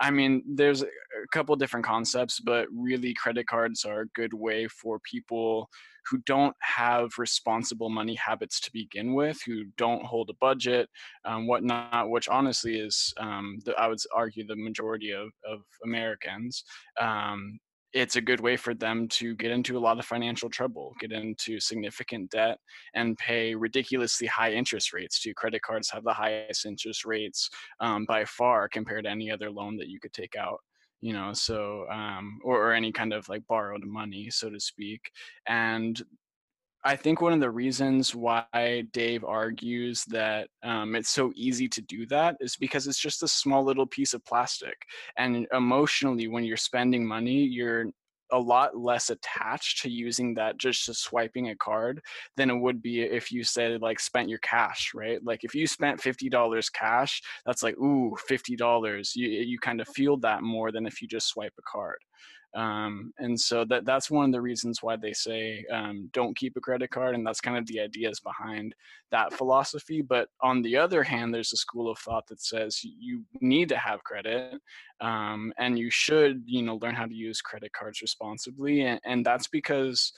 I 0.00 0.10
mean, 0.10 0.44
there's 0.46 0.84
a 1.22 1.28
couple 1.28 1.54
different 1.56 1.86
concepts, 1.86 2.40
but 2.40 2.66
really, 2.72 3.14
credit 3.14 3.46
cards 3.46 3.84
are 3.84 4.02
a 4.02 4.08
good 4.08 4.34
way 4.34 4.68
for 4.68 5.00
people 5.00 5.68
who 6.10 6.18
don't 6.26 6.56
have 6.60 7.10
responsible 7.18 7.90
money 7.90 8.14
habits 8.14 8.60
to 8.60 8.72
begin 8.72 9.14
with, 9.14 9.38
who 9.46 9.64
don't 9.76 10.04
hold 10.04 10.30
a 10.30 10.34
budget, 10.40 10.88
um, 11.24 11.46
whatnot, 11.46 12.10
which 12.10 12.28
honestly 12.28 12.78
is, 12.78 13.12
um, 13.18 13.58
the, 13.64 13.78
I 13.78 13.88
would 13.88 13.98
argue, 14.14 14.46
the 14.46 14.56
majority 14.56 15.12
of, 15.12 15.28
of 15.46 15.60
Americans. 15.84 16.64
Um, 17.00 17.58
it's 17.94 18.16
a 18.16 18.20
good 18.20 18.40
way 18.40 18.56
for 18.56 18.74
them 18.74 19.08
to 19.08 19.34
get 19.36 19.50
into 19.50 19.78
a 19.78 19.80
lot 19.80 19.98
of 19.98 20.04
financial 20.04 20.50
trouble, 20.50 20.94
get 21.00 21.10
into 21.10 21.58
significant 21.58 22.30
debt, 22.30 22.58
and 22.94 23.16
pay 23.16 23.54
ridiculously 23.54 24.26
high 24.26 24.52
interest 24.52 24.92
rates. 24.92 25.20
To 25.22 25.32
credit 25.34 25.62
cards 25.62 25.90
have 25.90 26.04
the 26.04 26.12
highest 26.12 26.66
interest 26.66 27.06
rates 27.06 27.48
um, 27.80 28.04
by 28.04 28.24
far 28.26 28.68
compared 28.68 29.04
to 29.04 29.10
any 29.10 29.30
other 29.30 29.50
loan 29.50 29.76
that 29.78 29.88
you 29.88 30.00
could 30.00 30.12
take 30.12 30.36
out 30.36 30.60
you 31.00 31.12
know 31.12 31.32
so 31.32 31.86
um, 31.90 32.38
or, 32.44 32.68
or 32.68 32.72
any 32.72 32.92
kind 32.92 33.12
of 33.12 33.28
like 33.28 33.46
borrowed 33.46 33.84
money 33.84 34.30
so 34.30 34.50
to 34.50 34.60
speak 34.60 35.10
and 35.46 36.02
I 36.84 36.94
think 36.94 37.20
one 37.20 37.32
of 37.32 37.40
the 37.40 37.50
reasons 37.50 38.14
why 38.14 38.84
Dave 38.92 39.24
argues 39.24 40.04
that 40.06 40.48
um, 40.62 40.94
it's 40.94 41.10
so 41.10 41.32
easy 41.34 41.68
to 41.68 41.82
do 41.82 42.06
that 42.06 42.36
is 42.40 42.56
because 42.56 42.86
it's 42.86 43.00
just 43.00 43.24
a 43.24 43.28
small 43.28 43.64
little 43.64 43.86
piece 43.86 44.14
of 44.14 44.24
plastic. 44.24 44.76
And 45.16 45.46
emotionally, 45.52 46.28
when 46.28 46.44
you're 46.44 46.56
spending 46.56 47.04
money, 47.04 47.42
you're 47.42 47.86
a 48.32 48.38
lot 48.38 48.76
less 48.76 49.10
attached 49.10 49.82
to 49.82 49.90
using 49.90 50.34
that 50.34 50.58
just 50.58 50.86
to 50.86 50.94
swiping 50.94 51.50
a 51.50 51.56
card 51.56 52.00
than 52.36 52.50
it 52.50 52.58
would 52.58 52.82
be 52.82 53.02
if 53.02 53.32
you 53.32 53.44
said 53.44 53.80
like 53.80 54.00
spent 54.00 54.28
your 54.28 54.38
cash 54.38 54.92
right? 54.94 55.24
Like 55.24 55.44
if 55.44 55.54
you 55.54 55.66
spent 55.66 56.00
$50 56.00 56.72
cash 56.72 57.22
that's 57.46 57.62
like 57.62 57.76
ooh 57.78 58.16
$50 58.28 59.16
you 59.16 59.28
you 59.28 59.58
kind 59.58 59.80
of 59.80 59.88
feel 59.88 60.16
that 60.18 60.42
more 60.42 60.72
than 60.72 60.86
if 60.86 61.00
you 61.00 61.08
just 61.08 61.28
swipe 61.28 61.54
a 61.58 61.62
card 61.62 61.98
um, 62.54 63.12
and 63.18 63.38
so 63.38 63.64
that 63.66 63.84
that's 63.84 64.10
one 64.10 64.24
of 64.26 64.32
the 64.32 64.40
reasons 64.40 64.82
why 64.82 64.96
they 64.96 65.12
say 65.12 65.64
um, 65.72 66.08
don't 66.12 66.36
keep 66.36 66.56
a 66.56 66.60
credit 66.60 66.90
card, 66.90 67.14
and 67.14 67.26
that's 67.26 67.40
kind 67.40 67.58
of 67.58 67.66
the 67.66 67.80
ideas 67.80 68.20
behind 68.20 68.74
that 69.10 69.32
philosophy. 69.32 70.02
But 70.02 70.28
on 70.40 70.62
the 70.62 70.76
other 70.76 71.02
hand, 71.02 71.32
there's 71.32 71.52
a 71.52 71.58
school 71.58 71.90
of 71.90 71.98
thought 71.98 72.26
that 72.28 72.40
says 72.40 72.82
you 72.82 73.24
need 73.40 73.68
to 73.68 73.76
have 73.76 74.04
credit, 74.04 74.60
um, 75.00 75.52
and 75.58 75.78
you 75.78 75.90
should, 75.90 76.42
you 76.46 76.62
know, 76.62 76.76
learn 76.76 76.94
how 76.94 77.06
to 77.06 77.14
use 77.14 77.40
credit 77.42 77.72
cards 77.72 78.00
responsibly, 78.00 78.82
and, 78.82 79.00
and 79.04 79.24
that's 79.26 79.48
because 79.48 80.12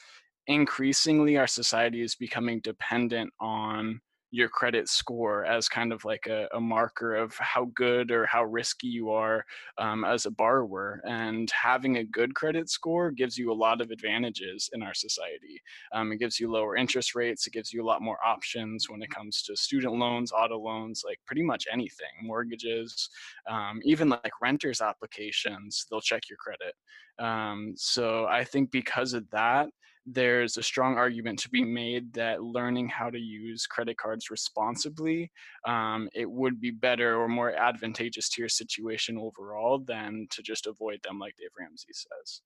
increasingly 0.47 1.37
our 1.37 1.47
society 1.47 2.01
is 2.03 2.15
becoming 2.15 2.61
dependent 2.61 3.33
on 3.41 4.01
your 4.31 4.49
credit 4.49 4.89
score 4.89 5.45
as 5.45 5.69
kind 5.69 5.93
of 5.93 6.05
like 6.05 6.27
a, 6.27 6.47
a, 6.55 6.61
marker 6.61 7.17
of 7.17 7.35
how 7.39 7.65
good 7.75 8.13
or 8.13 8.27
how 8.27 8.45
risky 8.45 8.87
you 8.87 9.11
are 9.11 9.45
um, 9.79 10.05
as 10.05 10.25
a 10.25 10.31
borrower. 10.31 11.01
And 11.05 11.51
having 11.51 11.97
a 11.97 12.05
good 12.05 12.35
credit 12.35 12.71
score 12.71 13.11
gives 13.11 13.37
you 13.37 13.51
a 13.51 13.55
lot 13.55 13.81
of 13.81 13.91
advantages 13.91 14.71
in 14.73 14.83
our 14.83 14.95
society. 14.95 15.61
Um, 15.93 16.13
it 16.13 16.19
gives 16.19 16.39
you 16.39 16.51
lower 16.51 16.77
interest 16.77 17.15
rates, 17.15 17.47
it 17.47 17.53
gives 17.53 17.73
you 17.73 17.83
a 17.83 17.87
lot 17.87 18.03
more 18.03 18.19
options 18.25 18.89
when 18.89 19.03
it 19.03 19.11
comes 19.11 19.43
to 19.43 19.57
student 19.57 19.95
loans, 19.95 20.33
auto 20.33 20.59
loans, 20.59 21.03
like 21.05 21.19
pretty 21.27 21.43
much 21.43 21.67
anything, 21.73 22.07
mortgages, 22.23 23.09
um, 23.51 23.81
even 23.85 24.09
like 24.09 24.33
renters 24.41 24.81
applications, 24.81 25.87
they'll 25.91 26.01
check 26.01 26.23
your 26.29 26.39
credit. 26.39 26.75
Um, 27.19 27.75
so 27.77 28.27
I 28.27 28.45
think 28.45 28.71
because 28.71 29.13
of 29.13 29.29
that, 29.31 29.69
there's 30.13 30.57
a 30.57 30.63
strong 30.63 30.97
argument 30.97 31.39
to 31.41 31.51
be 31.51 31.65
made 31.65 32.13
that 32.15 32.43
learning 32.43 32.89
how 32.89 33.11
to 33.11 33.19
use 33.19 33.67
credit 33.67 33.97
cards 33.97 34.31
responsibly, 34.31 35.31
um, 35.67 36.09
it 36.15 36.31
would 36.31 36.61
be 36.61 36.71
better 36.71 37.21
or 37.21 37.29
more 37.29 37.53
advantageous 37.53 38.29
to 38.31 38.43
your 38.43 38.49
situation 38.49 39.19
overall 39.19 39.79
than 39.79 40.27
to 40.31 40.43
just 40.43 40.67
avoid 40.67 41.01
them, 41.03 41.19
like 41.19 41.37
Dave 41.37 41.51
Ramsey 41.59 41.93
says. 41.93 42.43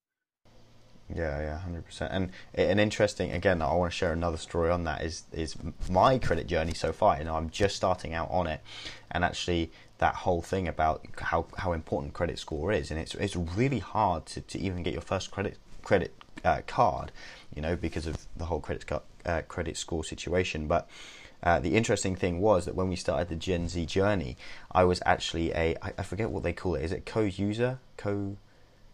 Yeah, 1.14 1.38
yeah, 1.40 1.58
hundred 1.58 1.84
percent. 1.84 2.12
And 2.12 2.30
an 2.54 2.78
interesting, 2.78 3.32
again, 3.32 3.60
I 3.60 3.74
want 3.74 3.92
to 3.92 3.96
share 3.96 4.12
another 4.12 4.38
story 4.38 4.70
on 4.70 4.84
that. 4.84 5.02
Is 5.02 5.24
is 5.32 5.54
my 5.90 6.18
credit 6.18 6.46
journey 6.46 6.72
so 6.72 6.92
far? 6.92 7.18
You 7.18 7.24
know, 7.24 7.34
I'm 7.34 7.50
just 7.50 7.76
starting 7.76 8.14
out 8.14 8.30
on 8.30 8.46
it, 8.46 8.60
and 9.10 9.22
actually, 9.22 9.70
that 9.98 10.14
whole 10.14 10.40
thing 10.40 10.66
about 10.66 11.06
how, 11.20 11.46
how 11.58 11.72
important 11.72 12.14
credit 12.14 12.38
score 12.38 12.72
is, 12.72 12.90
and 12.90 12.98
it's 12.98 13.14
it's 13.16 13.36
really 13.36 13.80
hard 13.80 14.24
to, 14.26 14.40
to 14.40 14.58
even 14.58 14.82
get 14.82 14.94
your 14.94 15.02
first 15.02 15.30
credit 15.30 15.58
credit 15.84 16.14
uh, 16.44 16.62
card, 16.66 17.12
you 17.54 17.62
know, 17.62 17.76
because 17.76 18.06
of 18.06 18.26
the 18.36 18.46
whole 18.46 18.60
credit 18.60 18.86
card, 18.86 19.02
uh, 19.24 19.42
credit 19.42 19.76
score 19.76 20.02
situation. 20.02 20.66
But 20.66 20.88
uh, 21.42 21.60
the 21.60 21.76
interesting 21.76 22.16
thing 22.16 22.40
was 22.40 22.64
that 22.64 22.74
when 22.74 22.88
we 22.88 22.96
started 22.96 23.28
the 23.28 23.36
Gen 23.36 23.68
Z 23.68 23.86
journey, 23.86 24.36
I 24.72 24.84
was 24.84 25.00
actually 25.06 25.52
a 25.52 25.76
I, 25.82 25.92
I 25.98 26.02
forget 26.02 26.30
what 26.30 26.42
they 26.42 26.52
call 26.52 26.74
it. 26.74 26.84
Is 26.84 26.92
it 26.92 27.06
co-user? 27.06 27.78
Co 27.96 28.36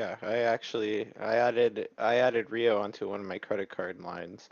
yeah, 0.01 0.17
I 0.23 0.39
actually 0.39 1.09
I 1.21 1.37
added 1.37 1.89
I 1.99 2.17
added 2.17 2.51
Rio 2.51 2.81
onto 2.81 3.09
one 3.09 3.21
of 3.21 3.27
my 3.27 3.39
credit 3.39 3.69
card 3.69 4.01
lines 4.01 4.49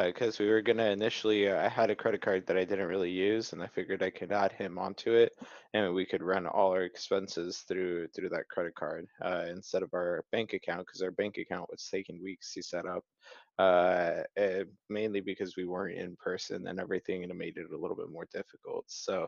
because 0.00 0.40
uh, 0.40 0.44
we 0.44 0.50
were 0.50 0.62
gonna 0.62 0.90
initially 0.90 1.48
uh, 1.48 1.64
I 1.64 1.68
had 1.68 1.90
a 1.90 1.96
credit 1.96 2.22
card 2.22 2.46
that 2.46 2.56
I 2.56 2.64
didn't 2.64 2.88
really 2.88 3.10
use 3.10 3.52
and 3.52 3.62
I 3.62 3.66
figured 3.66 4.02
I 4.02 4.10
could 4.10 4.32
add 4.32 4.52
him 4.52 4.78
onto 4.78 5.12
it 5.12 5.32
and 5.74 5.92
we 5.92 6.06
could 6.06 6.22
run 6.22 6.46
all 6.46 6.72
our 6.72 6.82
expenses 6.82 7.64
through 7.68 8.08
through 8.08 8.28
that 8.30 8.48
credit 8.48 8.74
card 8.74 9.06
uh, 9.24 9.44
instead 9.48 9.82
of 9.82 9.92
our 9.94 10.24
bank 10.32 10.52
account 10.52 10.86
because 10.86 11.02
our 11.02 11.10
bank 11.10 11.38
account 11.38 11.70
was 11.70 11.88
taking 11.90 12.22
weeks 12.22 12.52
to 12.54 12.62
set 12.62 12.86
up 12.86 13.04
uh, 13.58 14.22
eh, 14.36 14.64
mainly 14.88 15.20
because 15.20 15.56
we 15.56 15.64
weren't 15.64 15.98
in 15.98 16.16
person 16.16 16.66
and 16.68 16.80
everything 16.80 17.22
and 17.22 17.32
it 17.32 17.36
made 17.36 17.56
it 17.56 17.72
a 17.72 17.78
little 17.78 17.96
bit 17.96 18.10
more 18.10 18.26
difficult 18.32 18.84
so 18.88 19.26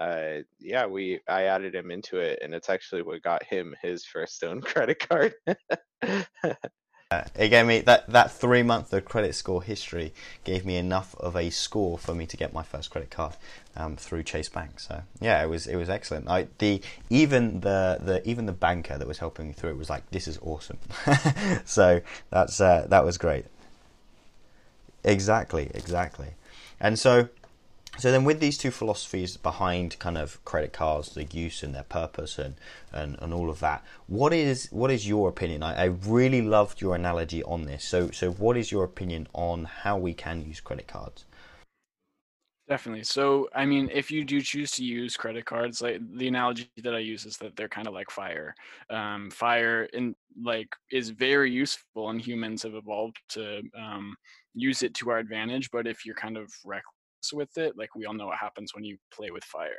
uh, 0.00 0.38
yeah, 0.60 0.86
we 0.86 1.18
I 1.28 1.46
added 1.46 1.74
him 1.74 1.90
into 1.90 2.18
it, 2.18 2.38
and 2.42 2.54
it's 2.54 2.70
actually 2.70 3.02
what 3.02 3.22
got 3.22 3.42
him 3.42 3.74
his 3.82 4.04
first 4.04 4.44
own 4.44 4.60
credit 4.60 5.00
card. 5.00 5.34
It 7.12 7.48
gave 7.48 7.66
me 7.66 7.80
that 7.80 8.08
that 8.10 8.30
three 8.30 8.62
month 8.62 8.92
of 8.92 9.04
credit 9.04 9.34
score 9.34 9.64
history 9.64 10.14
gave 10.44 10.64
me 10.64 10.76
enough 10.76 11.16
of 11.16 11.34
a 11.34 11.50
score 11.50 11.98
for 11.98 12.14
me 12.14 12.24
to 12.26 12.36
get 12.36 12.52
my 12.52 12.62
first 12.62 12.88
credit 12.90 13.10
card 13.10 13.34
um, 13.74 13.96
through 13.96 14.22
Chase 14.22 14.48
Bank. 14.48 14.78
So 14.78 15.02
yeah, 15.20 15.42
it 15.42 15.48
was 15.48 15.66
it 15.66 15.74
was 15.74 15.90
excellent. 15.90 16.28
I, 16.28 16.46
the 16.58 16.80
even 17.08 17.62
the 17.62 17.98
the 18.00 18.22
even 18.28 18.46
the 18.46 18.52
banker 18.52 18.96
that 18.96 19.08
was 19.08 19.18
helping 19.18 19.48
me 19.48 19.52
through 19.52 19.70
it 19.70 19.76
was 19.76 19.90
like, 19.90 20.08
"This 20.12 20.28
is 20.28 20.38
awesome." 20.40 20.78
so 21.64 22.00
that's 22.30 22.60
uh, 22.60 22.86
that 22.88 23.04
was 23.04 23.18
great. 23.18 23.46
Exactly, 25.02 25.70
exactly, 25.74 26.34
and 26.78 26.96
so 26.96 27.28
so 28.00 28.10
then, 28.10 28.24
with 28.24 28.40
these 28.40 28.58
two 28.58 28.70
philosophies 28.70 29.36
behind 29.36 29.98
kind 29.98 30.16
of 30.16 30.44
credit 30.44 30.72
cards, 30.72 31.14
the 31.14 31.24
use 31.24 31.62
and 31.62 31.74
their 31.74 31.84
purpose, 31.84 32.38
and, 32.38 32.54
and, 32.92 33.16
and 33.20 33.34
all 33.34 33.50
of 33.50 33.60
that, 33.60 33.84
what 34.06 34.32
is 34.32 34.68
what 34.70 34.90
is 34.90 35.06
your 35.06 35.28
opinion? 35.28 35.62
I, 35.62 35.82
I 35.82 35.84
really 35.84 36.42
loved 36.42 36.80
your 36.80 36.94
analogy 36.94 37.42
on 37.42 37.66
this. 37.66 37.84
So 37.84 38.10
so 38.10 38.30
what 38.30 38.56
is 38.56 38.72
your 38.72 38.84
opinion 38.84 39.28
on 39.32 39.64
how 39.64 39.98
we 39.98 40.14
can 40.14 40.44
use 40.44 40.60
credit 40.60 40.86
cards? 40.88 41.24
Definitely. 42.70 43.02
So, 43.02 43.48
I 43.52 43.66
mean, 43.66 43.90
if 43.92 44.12
you 44.12 44.24
do 44.24 44.40
choose 44.40 44.70
to 44.72 44.84
use 44.84 45.16
credit 45.16 45.44
cards, 45.44 45.82
like 45.82 46.00
the 46.16 46.28
analogy 46.28 46.70
that 46.84 46.94
I 46.94 47.00
use 47.00 47.26
is 47.26 47.36
that 47.38 47.56
they're 47.56 47.68
kind 47.68 47.88
of 47.88 47.94
like 47.94 48.12
fire. 48.12 48.54
Um, 48.88 49.28
fire 49.32 49.88
in 49.92 50.14
like 50.40 50.68
is 50.92 51.10
very 51.10 51.50
useful, 51.50 52.10
and 52.10 52.20
humans 52.20 52.62
have 52.62 52.74
evolved 52.74 53.16
to 53.30 53.62
um, 53.76 54.14
use 54.54 54.84
it 54.84 54.94
to 54.94 55.10
our 55.10 55.18
advantage. 55.18 55.68
But 55.72 55.88
if 55.88 56.06
you're 56.06 56.14
kind 56.14 56.36
of 56.36 56.48
reckless 56.64 56.99
with 57.32 57.56
it 57.56 57.76
like 57.76 57.94
we 57.94 58.06
all 58.06 58.14
know 58.14 58.26
what 58.26 58.38
happens 58.38 58.74
when 58.74 58.84
you 58.84 58.96
play 59.12 59.30
with 59.30 59.44
fire 59.44 59.70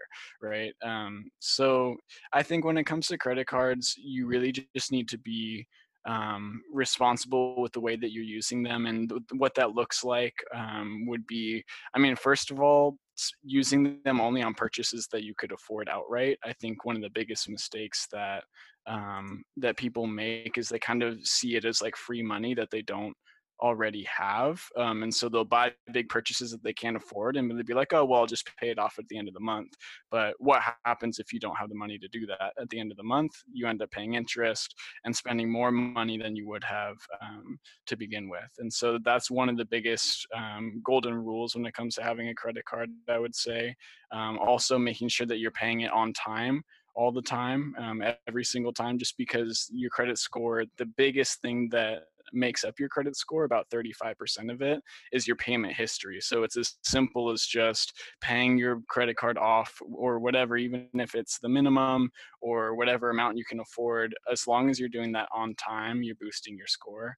right? 0.41 0.73
Um, 0.83 1.25
so 1.39 1.95
i 2.33 2.43
think 2.43 2.65
when 2.65 2.77
it 2.77 2.85
comes 2.85 3.07
to 3.07 3.17
credit 3.17 3.47
cards 3.47 3.95
you 3.97 4.27
really 4.27 4.53
just 4.75 4.91
need 4.91 5.07
to 5.09 5.17
be 5.17 5.65
um, 6.07 6.63
responsible 6.73 7.61
with 7.61 7.73
the 7.73 7.79
way 7.79 7.95
that 7.95 8.11
you're 8.11 8.23
using 8.23 8.63
them 8.63 8.87
and 8.87 9.09
th- 9.09 9.21
what 9.37 9.53
that 9.53 9.75
looks 9.75 10.03
like 10.03 10.33
um, 10.55 11.05
would 11.07 11.25
be 11.27 11.63
i 11.93 11.99
mean 11.99 12.15
first 12.15 12.51
of 12.51 12.59
all 12.59 12.97
using 13.43 13.99
them 14.03 14.19
only 14.19 14.41
on 14.41 14.53
purchases 14.53 15.07
that 15.11 15.23
you 15.23 15.33
could 15.37 15.51
afford 15.51 15.89
outright. 15.89 16.37
I 16.43 16.53
think 16.53 16.85
one 16.85 16.95
of 16.95 17.01
the 17.01 17.09
biggest 17.09 17.49
mistakes 17.49 18.07
that 18.11 18.43
um, 18.87 19.43
that 19.57 19.77
people 19.77 20.07
make 20.07 20.57
is 20.57 20.67
they 20.67 20.79
kind 20.79 21.03
of 21.03 21.19
see 21.25 21.55
it 21.55 21.65
as 21.65 21.81
like 21.81 21.95
free 21.95 22.23
money 22.23 22.55
that 22.55 22.71
they 22.71 22.81
don't 22.81 23.15
already 23.61 24.03
have. 24.03 24.61
Um, 24.75 25.03
and 25.03 25.13
so 25.13 25.29
they'll 25.29 25.45
buy 25.45 25.71
big 25.91 26.09
purchases 26.09 26.51
that 26.51 26.63
they 26.63 26.73
can't 26.73 26.97
afford 26.97 27.37
and 27.37 27.49
they'll 27.49 27.63
be 27.63 27.73
like, 27.73 27.93
oh, 27.93 28.03
well, 28.05 28.21
I'll 28.21 28.27
just 28.27 28.49
pay 28.57 28.69
it 28.69 28.79
off 28.79 28.95
at 28.97 29.07
the 29.07 29.17
end 29.17 29.27
of 29.27 29.33
the 29.33 29.39
month. 29.39 29.73
But 30.09 30.35
what 30.39 30.61
happens 30.85 31.19
if 31.19 31.31
you 31.31 31.39
don't 31.39 31.57
have 31.57 31.69
the 31.69 31.75
money 31.75 31.97
to 31.99 32.07
do 32.07 32.25
that 32.25 32.53
at 32.59 32.69
the 32.69 32.79
end 32.79 32.91
of 32.91 32.97
the 32.97 33.03
month? 33.03 33.31
You 33.51 33.67
end 33.67 33.81
up 33.81 33.91
paying 33.91 34.15
interest 34.15 34.75
and 35.05 35.15
spending 35.15 35.51
more 35.51 35.71
money 35.71 36.17
than 36.17 36.35
you 36.35 36.47
would 36.47 36.63
have 36.63 36.97
um, 37.21 37.59
to 37.87 37.95
begin 37.95 38.29
with. 38.29 38.49
And 38.59 38.71
so 38.71 38.97
that's 39.03 39.29
one 39.29 39.49
of 39.49 39.57
the 39.57 39.65
biggest 39.65 40.27
um, 40.35 40.81
golden 40.83 41.13
rules 41.13 41.55
when 41.55 41.65
it 41.65 41.73
comes 41.73 41.95
to 41.95 42.03
having 42.03 42.29
a 42.29 42.35
credit 42.35 42.65
card, 42.65 42.89
I 43.07 43.19
would 43.19 43.35
say. 43.35 43.75
Um, 44.11 44.39
also, 44.39 44.77
making 44.77 45.09
sure 45.09 45.27
that 45.27 45.37
you're 45.37 45.51
paying 45.51 45.81
it 45.81 45.91
on 45.91 46.13
time 46.13 46.63
all 46.93 47.11
the 47.11 47.21
time, 47.21 47.73
um, 47.77 48.03
every 48.27 48.43
single 48.43 48.73
time, 48.73 48.97
just 48.97 49.17
because 49.17 49.69
your 49.71 49.89
credit 49.89 50.17
score, 50.17 50.65
the 50.77 50.85
biggest 50.85 51.41
thing 51.41 51.69
that 51.71 52.03
makes 52.31 52.63
up 52.63 52.79
your 52.79 52.89
credit 52.89 53.15
score, 53.15 53.43
about 53.43 53.69
35% 53.69 54.51
of 54.51 54.61
it, 54.61 54.81
is 55.11 55.27
your 55.27 55.35
payment 55.35 55.73
history. 55.73 56.19
So 56.21 56.43
it's 56.43 56.57
as 56.57 56.75
simple 56.83 57.31
as 57.31 57.43
just 57.43 57.93
paying 58.21 58.57
your 58.57 58.81
credit 58.87 59.17
card 59.17 59.37
off 59.37 59.73
or 59.93 60.19
whatever, 60.19 60.57
even 60.57 60.87
if 60.93 61.15
it's 61.15 61.39
the 61.39 61.49
minimum 61.49 62.09
or 62.41 62.75
whatever 62.75 63.09
amount 63.09 63.37
you 63.37 63.45
can 63.45 63.59
afford. 63.59 64.13
As 64.31 64.47
long 64.47 64.69
as 64.69 64.79
you're 64.79 64.89
doing 64.89 65.11
that 65.13 65.29
on 65.33 65.55
time, 65.55 66.03
you're 66.03 66.15
boosting 66.15 66.57
your 66.57 66.67
score. 66.67 67.15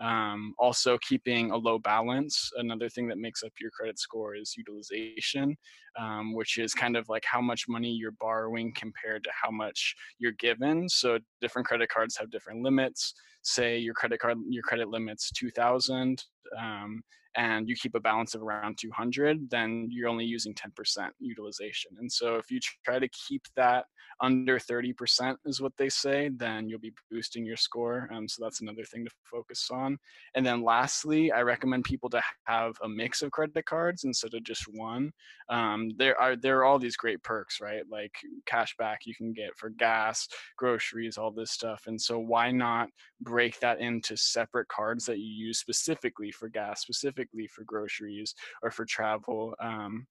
Um, 0.00 0.54
also, 0.58 0.98
keeping 0.98 1.50
a 1.50 1.56
low 1.56 1.78
balance. 1.78 2.50
Another 2.56 2.88
thing 2.88 3.06
that 3.08 3.18
makes 3.18 3.42
up 3.42 3.52
your 3.60 3.70
credit 3.70 3.98
score 3.98 4.34
is 4.34 4.56
utilization, 4.56 5.56
um, 5.98 6.34
which 6.34 6.58
is 6.58 6.74
kind 6.74 6.96
of 6.96 7.08
like 7.08 7.24
how 7.24 7.40
much 7.40 7.68
money 7.68 7.90
you're 7.90 8.12
borrowing 8.12 8.72
compared 8.74 9.24
to 9.24 9.30
how 9.40 9.50
much 9.50 9.94
you're 10.18 10.32
given. 10.32 10.88
So, 10.88 11.18
different 11.40 11.66
credit 11.66 11.88
cards 11.88 12.16
have 12.18 12.30
different 12.30 12.62
limits. 12.62 13.14
Say 13.42 13.78
your 13.78 13.94
credit 13.94 14.20
card, 14.20 14.38
your 14.48 14.62
credit 14.62 14.88
limit's 14.88 15.30
2,000. 15.32 16.22
Um, 16.58 17.02
and 17.36 17.68
you 17.68 17.74
keep 17.74 17.94
a 17.94 18.00
balance 18.00 18.34
of 18.34 18.42
around 18.42 18.78
200, 18.78 19.50
then 19.50 19.88
you're 19.90 20.08
only 20.08 20.24
using 20.24 20.54
10% 20.54 21.08
utilization. 21.18 21.92
And 21.98 22.10
so 22.10 22.36
if 22.36 22.50
you 22.50 22.60
try 22.84 22.98
to 22.98 23.08
keep 23.08 23.42
that 23.56 23.86
under 24.20 24.58
30% 24.58 25.36
is 25.44 25.60
what 25.60 25.72
they 25.76 25.88
say, 25.88 26.30
then 26.36 26.68
you'll 26.68 26.78
be 26.78 26.92
boosting 27.10 27.44
your 27.44 27.56
score. 27.56 28.08
Um, 28.12 28.28
so 28.28 28.44
that's 28.44 28.60
another 28.60 28.84
thing 28.84 29.04
to 29.04 29.10
focus 29.24 29.68
on. 29.72 29.98
And 30.34 30.46
then 30.46 30.62
lastly, 30.62 31.32
I 31.32 31.42
recommend 31.42 31.84
people 31.84 32.08
to 32.10 32.22
have 32.44 32.74
a 32.82 32.88
mix 32.88 33.22
of 33.22 33.32
credit 33.32 33.66
cards 33.66 34.04
instead 34.04 34.34
of 34.34 34.44
just 34.44 34.64
one. 34.72 35.12
Um, 35.48 35.83
there 35.96 36.20
are 36.20 36.36
there 36.36 36.58
are 36.58 36.64
all 36.64 36.78
these 36.78 36.96
great 36.96 37.22
perks, 37.22 37.60
right? 37.60 37.82
Like 37.90 38.14
cash 38.46 38.76
back 38.76 39.00
you 39.04 39.14
can 39.14 39.32
get 39.32 39.56
for 39.56 39.70
gas, 39.70 40.28
groceries, 40.56 41.18
all 41.18 41.30
this 41.30 41.50
stuff. 41.50 41.84
And 41.86 42.00
so 42.00 42.18
why 42.18 42.50
not 42.50 42.88
break 43.20 43.58
that 43.60 43.80
into 43.80 44.16
separate 44.16 44.68
cards 44.68 45.06
that 45.06 45.18
you 45.18 45.46
use 45.46 45.58
specifically 45.58 46.30
for 46.30 46.48
gas, 46.48 46.82
specifically 46.82 47.46
for 47.46 47.64
groceries 47.64 48.34
or 48.62 48.70
for 48.70 48.84
travel? 48.84 49.54
Um, 49.60 50.06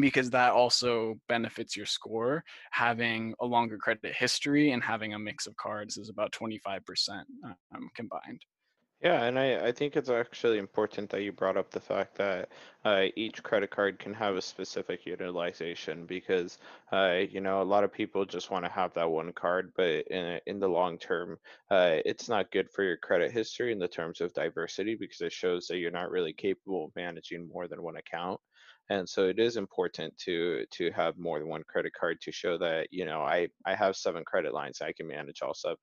because 0.00 0.30
that 0.30 0.52
also 0.52 1.14
benefits 1.28 1.76
your 1.76 1.86
score. 1.86 2.42
Having 2.72 3.34
a 3.40 3.46
longer 3.46 3.78
credit 3.78 4.14
history 4.14 4.72
and 4.72 4.82
having 4.82 5.14
a 5.14 5.18
mix 5.18 5.46
of 5.46 5.56
cards 5.56 5.96
is 5.98 6.08
about 6.08 6.32
25% 6.32 6.80
um, 7.44 7.90
combined. 7.94 8.44
Yeah, 9.04 9.22
and 9.24 9.38
I, 9.38 9.66
I 9.68 9.72
think 9.72 9.96
it's 9.96 10.08
actually 10.08 10.56
important 10.58 11.10
that 11.10 11.22
you 11.22 11.30
brought 11.30 11.58
up 11.58 11.70
the 11.70 11.80
fact 11.80 12.16
that 12.16 12.50
uh, 12.84 13.06
each 13.16 13.42
credit 13.42 13.70
card 13.70 13.98
can 13.98 14.14
have 14.14 14.34
a 14.34 14.40
specific 14.42 15.04
utilization 15.04 16.06
because, 16.06 16.58
uh, 16.90 17.20
you 17.28 17.40
know, 17.42 17.60
a 17.60 17.64
lot 17.64 17.84
of 17.84 17.92
people 17.92 18.24
just 18.24 18.50
want 18.50 18.64
to 18.64 18.70
have 18.70 18.94
that 18.94 19.10
one 19.10 19.32
card, 19.34 19.74
but 19.76 20.06
in, 20.08 20.40
in 20.46 20.58
the 20.58 20.68
long 20.68 20.98
term, 20.98 21.38
uh, 21.70 21.98
it's 22.06 22.28
not 22.30 22.50
good 22.50 22.70
for 22.70 22.82
your 22.82 22.96
credit 22.96 23.30
history 23.30 23.72
in 23.72 23.78
the 23.78 23.88
terms 23.88 24.22
of 24.22 24.32
diversity 24.32 24.96
because 24.96 25.20
it 25.20 25.32
shows 25.32 25.66
that 25.68 25.76
you're 25.78 25.90
not 25.90 26.10
really 26.10 26.32
capable 26.32 26.86
of 26.86 26.96
managing 26.96 27.46
more 27.46 27.68
than 27.68 27.82
one 27.82 27.96
account 27.96 28.40
and 28.90 29.08
so 29.08 29.26
it 29.26 29.38
is 29.38 29.56
important 29.56 30.16
to 30.18 30.64
to 30.70 30.90
have 30.92 31.16
more 31.16 31.38
than 31.38 31.48
one 31.48 31.62
credit 31.66 31.92
card 31.98 32.20
to 32.20 32.30
show 32.30 32.58
that 32.58 32.86
you 32.90 33.04
know 33.04 33.20
i 33.20 33.48
i 33.64 33.74
have 33.74 33.96
seven 33.96 34.24
credit 34.24 34.52
lines 34.52 34.80
i 34.82 34.92
can 34.92 35.06
manage 35.06 35.40
all 35.42 35.54
seven. 35.54 35.78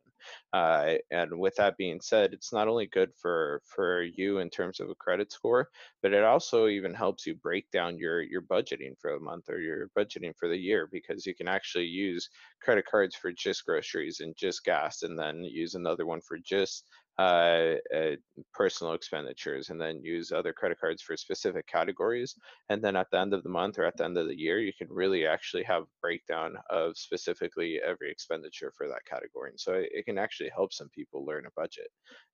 Uh, 0.54 0.96
and 1.10 1.40
with 1.40 1.56
that 1.56 1.78
being 1.78 2.00
said 2.00 2.32
it's 2.32 2.54
not 2.54 2.68
only 2.68 2.86
good 2.88 3.10
for 3.20 3.62
for 3.66 4.04
you 4.04 4.38
in 4.38 4.50
terms 4.50 4.80
of 4.80 4.90
a 4.90 4.96
credit 4.96 5.32
score 5.32 5.68
but 6.04 6.14
it 6.14 6.24
also 6.24 6.68
even 6.68 6.94
helps 6.94 7.26
you 7.26 7.34
break 7.36 7.70
down 7.72 7.98
your 7.98 8.22
your 8.22 8.42
budgeting 8.44 8.94
for 9.00 9.12
a 9.16 9.20
month 9.20 9.50
or 9.50 9.60
your 9.60 9.90
budgeting 9.98 10.34
for 10.38 10.48
the 10.48 10.58
year 10.58 10.88
because 10.92 11.26
you 11.26 11.34
can 11.34 11.48
actually 11.48 11.86
use 11.86 12.30
credit 12.62 12.86
cards 12.86 13.16
for 13.16 13.32
just 13.32 13.66
groceries 13.66 14.20
and 14.20 14.36
just 14.38 14.64
gas 14.64 15.02
and 15.02 15.18
then 15.18 15.44
use 15.44 15.74
another 15.74 16.06
one 16.06 16.22
for 16.22 16.38
just 16.38 16.86
uh, 17.22 17.76
uh, 17.96 18.16
personal 18.54 18.94
expenditures 18.94 19.70
and 19.70 19.80
then 19.80 20.02
use 20.04 20.32
other 20.32 20.54
credit 20.54 20.80
cards 20.80 21.02
for 21.04 21.16
specific 21.16 21.68
categories. 21.68 22.36
And 22.70 22.82
then 22.84 22.96
at 22.96 23.08
the 23.12 23.20
end 23.20 23.34
of 23.34 23.44
the 23.44 23.50
month 23.50 23.78
or 23.78 23.86
at 23.86 23.96
the 23.98 24.06
end 24.06 24.18
of 24.18 24.28
the 24.28 24.40
year, 24.40 24.60
you 24.60 24.74
can 24.76 24.88
really 24.90 25.28
actually 25.28 25.64
have 25.64 25.84
breakdown 26.02 26.56
of 26.70 26.98
specifically 26.98 27.80
every 27.86 28.10
expenditure 28.10 28.72
for 28.76 28.88
that 28.88 29.06
category. 29.14 29.52
And 29.52 29.60
so 29.60 29.74
it, 29.74 29.90
it 29.92 30.06
can 30.06 30.18
actually 30.18 30.52
help 30.56 30.74
some 30.74 30.90
people 30.90 31.26
learn 31.26 31.46
a 31.46 31.62
budget. 31.62 31.90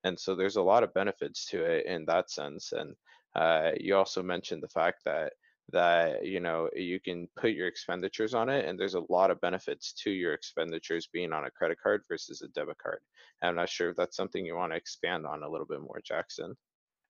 And 0.06 0.18
so 0.18 0.36
there's 0.36 0.58
a 0.58 0.70
lot 0.72 0.84
of 0.84 0.94
benefits 0.94 1.46
to 1.48 1.64
it 1.64 1.86
in 1.86 2.06
that 2.06 2.32
sense. 2.32 2.72
And 2.72 2.96
uh, 3.36 3.72
you 3.78 3.96
also 3.96 4.24
mentioned 4.24 4.64
the 4.64 4.80
fact 4.80 5.00
that 5.06 5.34
that 5.72 6.26
you 6.26 6.40
know 6.40 6.70
you 6.76 7.00
can 7.00 7.28
put 7.36 7.52
your 7.52 7.68
expenditures 7.68 8.34
on 8.34 8.48
it 8.50 8.66
and 8.66 8.80
there's 8.80 8.96
a 8.96 9.04
lot 9.10 9.32
of 9.32 9.42
benefits 9.42 9.92
to 9.94 10.10
your 10.10 10.34
expenditures 10.34 11.10
being 11.12 11.34
on 11.34 11.46
a 11.46 11.52
credit 11.52 11.78
card 11.82 12.02
versus 12.08 12.42
a 12.42 12.48
debit 12.50 12.78
card 12.78 13.00
i'm 13.42 13.56
not 13.56 13.70
sure 13.70 13.90
if 13.90 13.96
that's 13.98 14.16
something 14.16 14.46
you 14.46 14.56
want 14.56 14.72
to 14.72 14.78
expand 14.78 15.26
on 15.26 15.44
a 15.44 15.50
little 15.50 15.68
bit 15.68 15.82
more 15.82 16.00
jackson 16.04 16.56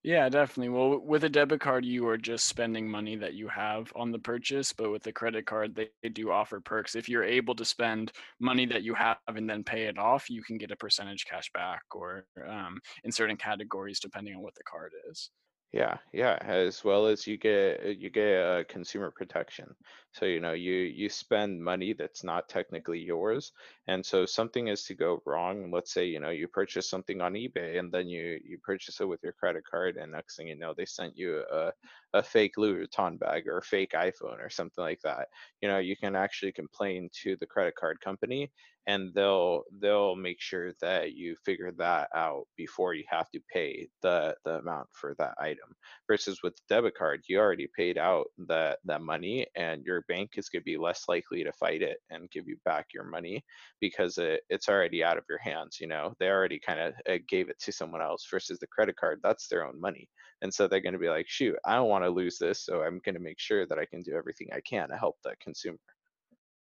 yeah, 0.03 0.29
definitely. 0.29 0.69
Well, 0.69 0.99
with 0.99 1.25
a 1.25 1.29
debit 1.29 1.59
card, 1.59 1.83
you 1.83 2.07
are 2.07 2.17
just 2.17 2.47
spending 2.47 2.89
money 2.89 3.17
that 3.17 3.33
you 3.33 3.49
have 3.49 3.91
on 3.93 4.11
the 4.11 4.19
purchase, 4.19 4.71
but 4.71 4.89
with 4.89 5.05
a 5.07 5.11
credit 5.11 5.45
card, 5.45 5.75
they, 5.75 5.89
they, 6.01 6.07
do 6.07 6.31
offer 6.31 6.61
perks. 6.61 6.95
If 6.95 7.09
you're 7.09 7.25
able 7.25 7.55
to 7.55 7.65
spend 7.65 8.13
money 8.39 8.65
that 8.67 8.83
you 8.83 8.93
have 8.93 9.17
and 9.27 9.49
then 9.49 9.65
pay 9.65 9.87
it 9.87 9.97
off, 9.97 10.29
you 10.29 10.43
can 10.43 10.57
get 10.57 10.71
a 10.71 10.77
percentage 10.77 11.25
cash 11.25 11.51
back 11.53 11.81
or 11.93 12.25
um, 12.47 12.79
in 13.03 13.11
certain 13.11 13.35
categories, 13.35 13.99
depending 13.99 14.35
on 14.35 14.41
what 14.41 14.55
the 14.55 14.63
card 14.63 14.93
is. 15.09 15.29
Yeah, 15.73 15.97
yeah, 16.13 16.37
as 16.41 16.83
well 16.83 17.07
as 17.07 17.27
you 17.27 17.37
get 17.37 17.83
uh, 17.83 17.89
you 17.89 18.09
get 18.09 18.41
uh, 18.41 18.63
consumer 18.69 19.11
protection. 19.11 19.75
So 20.13 20.25
you 20.25 20.39
know 20.39 20.53
you 20.53 20.73
you 20.73 21.09
spend 21.09 21.61
money 21.61 21.93
that's 21.93 22.23
not 22.23 22.47
technically 22.47 22.99
yours, 22.99 23.51
and 23.85 24.03
so 24.05 24.25
something 24.25 24.69
is 24.69 24.85
to 24.85 24.95
go 24.95 25.21
wrong. 25.25 25.69
Let's 25.71 25.91
say 25.91 26.05
you 26.05 26.19
know 26.21 26.29
you 26.29 26.47
purchase 26.47 26.89
something 26.89 27.19
on 27.21 27.33
eBay 27.33 27.79
and 27.79 27.91
then 27.91 28.07
you 28.07 28.39
you 28.45 28.57
purchase 28.59 29.01
it 29.01 29.05
with 29.09 29.21
your 29.23 29.33
credit 29.33 29.65
card, 29.69 29.97
and 29.97 30.11
next 30.13 30.37
thing 30.37 30.47
you 30.47 30.55
know 30.57 30.73
they 30.75 30.85
sent 30.85 31.17
you 31.17 31.43
a 31.51 31.73
a 32.13 32.23
fake 32.23 32.57
Louis 32.57 32.85
Vuitton 32.87 33.19
bag 33.19 33.47
or 33.47 33.57
a 33.57 33.61
fake 33.61 33.91
iPhone 33.93 34.39
or 34.39 34.49
something 34.49 34.83
like 34.83 35.01
that. 35.03 35.27
You 35.61 35.67
know 35.69 35.79
you 35.79 35.95
can 35.95 36.15
actually 36.15 36.51
complain 36.51 37.09
to 37.23 37.35
the 37.39 37.45
credit 37.45 37.75
card 37.75 37.99
company, 38.01 38.51
and 38.87 39.13
they'll 39.13 39.63
they'll 39.81 40.15
make 40.15 40.39
sure 40.39 40.71
that 40.81 41.13
you 41.13 41.35
figure 41.45 41.71
that 41.77 42.09
out 42.15 42.45
before 42.55 42.93
you 42.93 43.03
have 43.09 43.29
to 43.31 43.39
pay 43.53 43.87
the 44.01 44.35
the 44.45 44.55
amount 44.59 44.87
for 44.93 45.13
that 45.19 45.35
item. 45.39 45.75
Versus 46.07 46.39
with 46.43 46.55
the 46.55 46.61
debit 46.75 46.95
card 46.95 47.21
you 47.27 47.37
already 47.39 47.67
paid 47.75 47.97
out 47.97 48.27
that 48.47 48.79
that 48.85 49.01
money 49.01 49.45
and 49.55 49.83
your 49.85 50.03
bank 50.07 50.31
is 50.37 50.49
going 50.49 50.61
to 50.61 50.65
be 50.65 50.77
less 50.77 51.03
likely 51.09 51.43
to 51.43 51.51
fight 51.53 51.81
it 51.81 51.99
and 52.09 52.31
give 52.31 52.47
you 52.47 52.57
back 52.65 52.87
your 52.93 53.03
money 53.03 53.43
because 53.81 54.17
it, 54.17 54.41
it's 54.49 54.69
already 54.69 55.03
out 55.03 55.17
of 55.17 55.25
your 55.29 55.39
hands 55.39 55.77
you 55.81 55.87
know? 55.87 56.13
They 56.19 56.29
already 56.29 56.59
kind 56.59 56.79
of 56.79 56.93
uh, 57.09 57.17
gave 57.27 57.49
it 57.49 57.59
to 57.59 57.71
someone 57.71 58.01
else 58.01 58.25
versus 58.31 58.59
the 58.59 58.67
credit 58.67 58.95
card 58.95 59.19
that's 59.23 59.47
their 59.47 59.65
own 59.65 59.79
money. 59.79 60.09
And 60.41 60.53
so 60.53 60.67
they're 60.67 60.79
going 60.81 60.93
to 60.93 60.99
be 60.99 61.09
like 61.09 61.27
shoot 61.27 61.55
i 61.65 61.75
don't 61.75 61.89
want 61.89 61.96
to 62.03 62.09
lose 62.09 62.37
this 62.37 62.59
so 62.59 62.81
i'm 62.81 62.99
going 63.03 63.15
to 63.15 63.21
make 63.21 63.39
sure 63.39 63.65
that 63.65 63.79
i 63.79 63.85
can 63.85 64.01
do 64.01 64.15
everything 64.15 64.47
i 64.53 64.59
can 64.61 64.89
to 64.89 64.97
help 64.97 65.17
the 65.23 65.33
consumer 65.39 65.77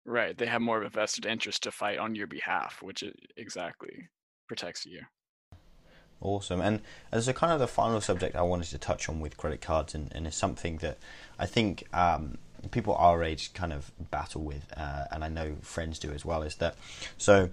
Right. 0.07 0.37
They 0.37 0.45
have 0.45 0.61
more 0.61 0.77
of 0.77 0.85
a 0.85 0.89
vested 0.89 1.25
interest 1.25 1.63
to 1.63 1.71
fight 1.71 1.99
on 1.99 2.15
your 2.15 2.27
behalf, 2.27 2.81
which 2.81 3.03
exactly 3.35 4.07
protects 4.47 4.85
you. 4.85 5.01
Awesome. 6.21 6.61
And 6.61 6.79
as 7.11 7.27
a 7.27 7.33
kind 7.33 7.51
of 7.51 7.59
the 7.59 7.67
final 7.67 7.99
subject 7.99 8.33
I 8.33 8.41
wanted 8.41 8.69
to 8.69 8.77
touch 8.77 9.09
on 9.09 9.19
with 9.19 9.35
credit 9.35 9.59
cards, 9.59 9.93
and, 9.93 10.09
and 10.15 10.25
is 10.25 10.33
something 10.33 10.77
that 10.77 10.97
I 11.37 11.45
think 11.45 11.83
um, 11.93 12.37
people 12.71 12.95
our 12.95 13.21
age 13.21 13.53
kind 13.53 13.73
of 13.73 13.91
battle 14.09 14.43
with, 14.43 14.71
uh, 14.77 15.05
and 15.11 15.25
I 15.25 15.27
know 15.27 15.57
friends 15.61 15.99
do 15.99 16.11
as 16.11 16.23
well, 16.23 16.41
is 16.41 16.55
that 16.55 16.75
so 17.17 17.49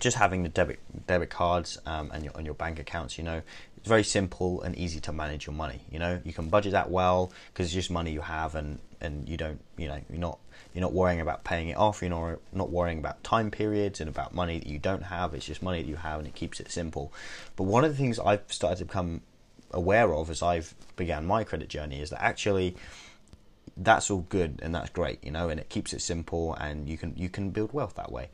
just 0.00 0.16
having 0.16 0.42
the 0.42 0.48
debit 0.48 0.80
debit 1.06 1.30
cards 1.30 1.78
um, 1.84 2.10
and 2.14 2.24
your 2.24 2.36
on 2.36 2.46
your 2.46 2.54
bank 2.54 2.78
accounts, 2.78 3.18
you 3.18 3.24
know, 3.24 3.42
it's 3.84 3.88
very 3.90 4.02
simple 4.02 4.62
and 4.62 4.74
easy 4.76 4.98
to 4.98 5.12
manage 5.12 5.44
your 5.46 5.54
money. 5.54 5.78
You 5.90 5.98
know, 5.98 6.18
you 6.24 6.32
can 6.32 6.48
budget 6.48 6.72
that 6.72 6.90
well 6.90 7.30
because 7.52 7.66
it's 7.66 7.74
just 7.74 7.90
money 7.90 8.12
you 8.12 8.22
have, 8.22 8.54
and 8.54 8.78
and 9.02 9.28
you 9.28 9.36
don't, 9.36 9.60
you 9.76 9.88
know, 9.88 10.00
you're 10.08 10.18
not 10.18 10.38
you're 10.72 10.80
not 10.80 10.94
worrying 10.94 11.20
about 11.20 11.44
paying 11.44 11.68
it 11.68 11.76
off. 11.76 12.00
You're 12.00 12.08
not 12.08 12.38
not 12.54 12.70
worrying 12.70 12.98
about 12.98 13.22
time 13.22 13.50
periods 13.50 14.00
and 14.00 14.08
about 14.08 14.34
money 14.34 14.58
that 14.58 14.66
you 14.66 14.78
don't 14.78 15.02
have. 15.02 15.34
It's 15.34 15.44
just 15.44 15.62
money 15.62 15.82
that 15.82 15.86
you 15.86 15.96
have, 15.96 16.18
and 16.18 16.26
it 16.26 16.34
keeps 16.34 16.60
it 16.60 16.70
simple. 16.70 17.12
But 17.56 17.64
one 17.64 17.84
of 17.84 17.90
the 17.90 17.96
things 17.98 18.18
I've 18.18 18.50
started 18.50 18.78
to 18.78 18.86
become 18.86 19.20
aware 19.70 20.14
of 20.14 20.30
as 20.30 20.42
I've 20.42 20.74
began 20.96 21.26
my 21.26 21.44
credit 21.44 21.68
journey 21.68 22.00
is 22.00 22.08
that 22.08 22.22
actually 22.22 22.76
that's 23.76 24.10
all 24.10 24.24
good 24.30 24.60
and 24.62 24.74
that's 24.74 24.88
great, 24.88 25.22
you 25.22 25.30
know, 25.30 25.50
and 25.50 25.60
it 25.60 25.68
keeps 25.68 25.92
it 25.92 26.00
simple 26.00 26.54
and 26.54 26.88
you 26.88 26.96
can 26.96 27.12
you 27.18 27.28
can 27.28 27.50
build 27.50 27.74
wealth 27.74 27.96
that 27.96 28.10
way. 28.10 28.30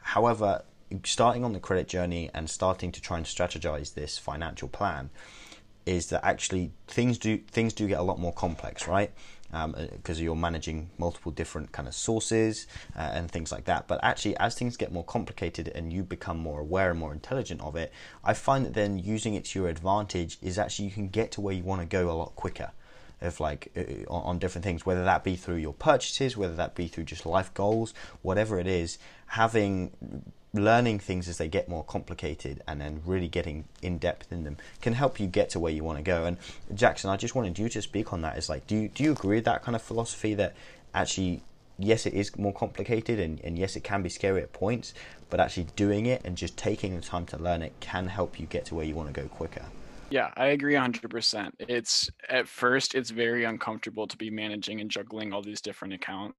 However, 0.00 0.64
starting 1.04 1.44
on 1.44 1.52
the 1.52 1.60
credit 1.60 1.88
journey 1.88 2.30
and 2.34 2.48
starting 2.48 2.92
to 2.92 3.00
try 3.00 3.16
and 3.16 3.26
strategize 3.26 3.94
this 3.94 4.18
financial 4.18 4.68
plan 4.68 5.10
is 5.86 6.08
that 6.10 6.24
actually 6.24 6.70
things 6.86 7.18
do 7.18 7.38
things 7.38 7.72
do 7.72 7.86
get 7.88 7.98
a 7.98 8.02
lot 8.02 8.18
more 8.18 8.32
complex, 8.32 8.86
right? 8.86 9.10
because 9.50 9.64
um, 9.64 9.74
uh, 9.74 10.12
you're 10.12 10.36
managing 10.36 10.90
multiple 10.98 11.32
different 11.32 11.72
kind 11.72 11.88
of 11.88 11.94
sources 11.94 12.66
uh, 12.94 13.00
and 13.00 13.30
things 13.30 13.50
like 13.50 13.64
that. 13.64 13.88
But 13.88 14.00
actually, 14.02 14.36
as 14.36 14.54
things 14.54 14.76
get 14.76 14.92
more 14.92 15.04
complicated 15.04 15.68
and 15.68 15.92
you 15.92 16.02
become 16.02 16.38
more 16.38 16.60
aware 16.60 16.90
and 16.90 17.00
more 17.00 17.12
intelligent 17.12 17.62
of 17.62 17.74
it, 17.74 17.92
I 18.22 18.34
find 18.34 18.66
that 18.66 18.74
then 18.74 18.98
using 18.98 19.34
it 19.34 19.46
to 19.46 19.60
your 19.60 19.68
advantage 19.68 20.36
is 20.42 20.58
actually 20.58 20.86
you 20.86 20.90
can 20.90 21.08
get 21.08 21.32
to 21.32 21.40
where 21.40 21.54
you 21.54 21.62
want 21.62 21.80
to 21.80 21.86
go 21.86 22.10
a 22.10 22.12
lot 22.12 22.36
quicker. 22.36 22.72
If 23.20 23.40
like 23.40 23.72
uh, 23.74 24.12
on, 24.12 24.22
on 24.22 24.38
different 24.38 24.64
things, 24.64 24.84
whether 24.84 25.04
that 25.04 25.24
be 25.24 25.34
through 25.34 25.56
your 25.56 25.72
purchases, 25.72 26.36
whether 26.36 26.54
that 26.54 26.74
be 26.74 26.86
through 26.86 27.04
just 27.04 27.24
life 27.24 27.52
goals, 27.54 27.94
whatever 28.20 28.60
it 28.60 28.66
is, 28.66 28.98
having 29.28 29.92
learning 30.54 30.98
things 30.98 31.28
as 31.28 31.38
they 31.38 31.48
get 31.48 31.68
more 31.68 31.84
complicated 31.84 32.62
and 32.66 32.80
then 32.80 33.02
really 33.04 33.28
getting 33.28 33.64
in 33.82 33.98
depth 33.98 34.32
in 34.32 34.44
them 34.44 34.56
can 34.80 34.94
help 34.94 35.20
you 35.20 35.26
get 35.26 35.50
to 35.50 35.60
where 35.60 35.72
you 35.72 35.84
want 35.84 35.98
to 35.98 36.02
go. 36.02 36.24
And 36.24 36.38
Jackson, 36.74 37.10
I 37.10 37.16
just 37.16 37.34
wanted 37.34 37.58
you 37.58 37.68
to 37.68 37.82
speak 37.82 38.12
on 38.12 38.22
that. 38.22 38.38
Is 38.38 38.48
like, 38.48 38.66
do 38.66 38.76
you 38.76 38.88
do 38.88 39.04
you 39.04 39.12
agree 39.12 39.36
with 39.36 39.44
that 39.44 39.62
kind 39.62 39.76
of 39.76 39.82
philosophy 39.82 40.34
that 40.34 40.54
actually, 40.94 41.42
yes, 41.78 42.06
it 42.06 42.14
is 42.14 42.36
more 42.36 42.52
complicated 42.52 43.20
and, 43.20 43.40
and 43.44 43.58
yes, 43.58 43.76
it 43.76 43.84
can 43.84 44.02
be 44.02 44.08
scary 44.08 44.42
at 44.42 44.52
points, 44.52 44.94
but 45.30 45.40
actually 45.40 45.66
doing 45.76 46.06
it 46.06 46.22
and 46.24 46.36
just 46.36 46.56
taking 46.56 46.96
the 46.96 47.02
time 47.02 47.26
to 47.26 47.36
learn 47.36 47.62
it 47.62 47.72
can 47.80 48.08
help 48.08 48.40
you 48.40 48.46
get 48.46 48.64
to 48.66 48.74
where 48.74 48.84
you 48.84 48.94
want 48.94 49.12
to 49.12 49.20
go 49.20 49.28
quicker. 49.28 49.64
Yeah, 50.10 50.30
I 50.36 50.46
agree 50.46 50.74
100%. 50.74 51.50
It's 51.58 52.10
at 52.30 52.48
first 52.48 52.94
it's 52.94 53.10
very 53.10 53.44
uncomfortable 53.44 54.06
to 54.06 54.16
be 54.16 54.30
managing 54.30 54.80
and 54.80 54.90
juggling 54.90 55.34
all 55.34 55.42
these 55.42 55.60
different 55.60 55.92
accounts. 55.92 56.36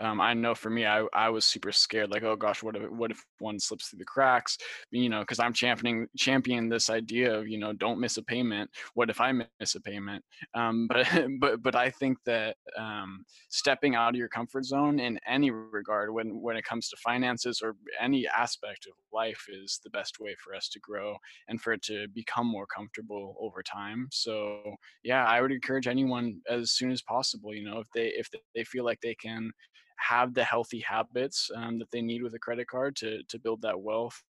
Um, 0.00 0.20
I 0.20 0.34
know 0.34 0.54
for 0.54 0.70
me, 0.70 0.86
I, 0.86 1.04
I 1.12 1.28
was 1.28 1.44
super 1.44 1.72
scared, 1.72 2.10
like, 2.10 2.22
oh 2.22 2.36
gosh, 2.36 2.62
what 2.62 2.76
if 2.76 2.90
what 2.90 3.10
if 3.10 3.24
one 3.38 3.58
slips 3.58 3.88
through 3.88 3.98
the 3.98 4.04
cracks? 4.04 4.58
You 4.90 5.08
know, 5.08 5.20
because 5.20 5.38
I'm 5.38 5.52
championing 5.52 6.08
champion 6.16 6.68
this 6.68 6.90
idea 6.90 7.34
of 7.38 7.48
you 7.48 7.58
know 7.58 7.72
don't 7.72 8.00
miss 8.00 8.16
a 8.16 8.22
payment. 8.22 8.70
What 8.94 9.10
if 9.10 9.20
I 9.20 9.32
miss 9.32 9.74
a 9.74 9.80
payment? 9.80 10.24
Um, 10.54 10.88
but 10.90 11.06
but 11.40 11.62
but 11.62 11.74
I 11.74 11.90
think 11.90 12.18
that 12.24 12.56
um, 12.76 13.24
stepping 13.48 13.94
out 13.94 14.10
of 14.10 14.16
your 14.16 14.28
comfort 14.28 14.64
zone 14.64 14.98
in 14.98 15.18
any 15.26 15.50
regard, 15.50 16.12
when 16.12 16.40
when 16.40 16.56
it 16.56 16.64
comes 16.64 16.88
to 16.90 16.96
finances 16.96 17.60
or 17.62 17.76
any 18.00 18.26
aspect 18.28 18.86
of 18.86 18.94
life, 19.12 19.46
is 19.48 19.80
the 19.84 19.90
best 19.90 20.20
way 20.20 20.34
for 20.42 20.54
us 20.54 20.68
to 20.70 20.80
grow 20.80 21.16
and 21.48 21.60
for 21.60 21.72
it 21.72 21.82
to 21.82 22.06
become 22.14 22.46
more 22.46 22.66
comfortable 22.66 23.36
over 23.40 23.62
time. 23.62 24.08
So 24.10 24.74
yeah, 25.02 25.24
I 25.24 25.40
would 25.40 25.52
encourage 25.52 25.86
anyone 25.86 26.40
as 26.48 26.72
soon 26.72 26.90
as 26.90 27.02
possible. 27.02 27.54
You 27.54 27.64
know, 27.64 27.80
if 27.80 27.86
they 27.94 28.06
if 28.08 28.28
they 28.54 28.64
feel 28.64 28.84
like 28.84 29.00
they 29.00 29.14
can 29.14 29.35
have 29.98 30.34
the 30.34 30.44
healthy 30.44 30.80
habits 30.80 31.50
um, 31.54 31.78
that 31.78 31.90
they 31.90 32.02
need 32.02 32.22
with 32.22 32.34
a 32.34 32.38
credit 32.38 32.68
card 32.68 32.96
to 32.96 33.22
to 33.24 33.38
build 33.38 33.62
that 33.62 33.80
wealth 33.80 34.22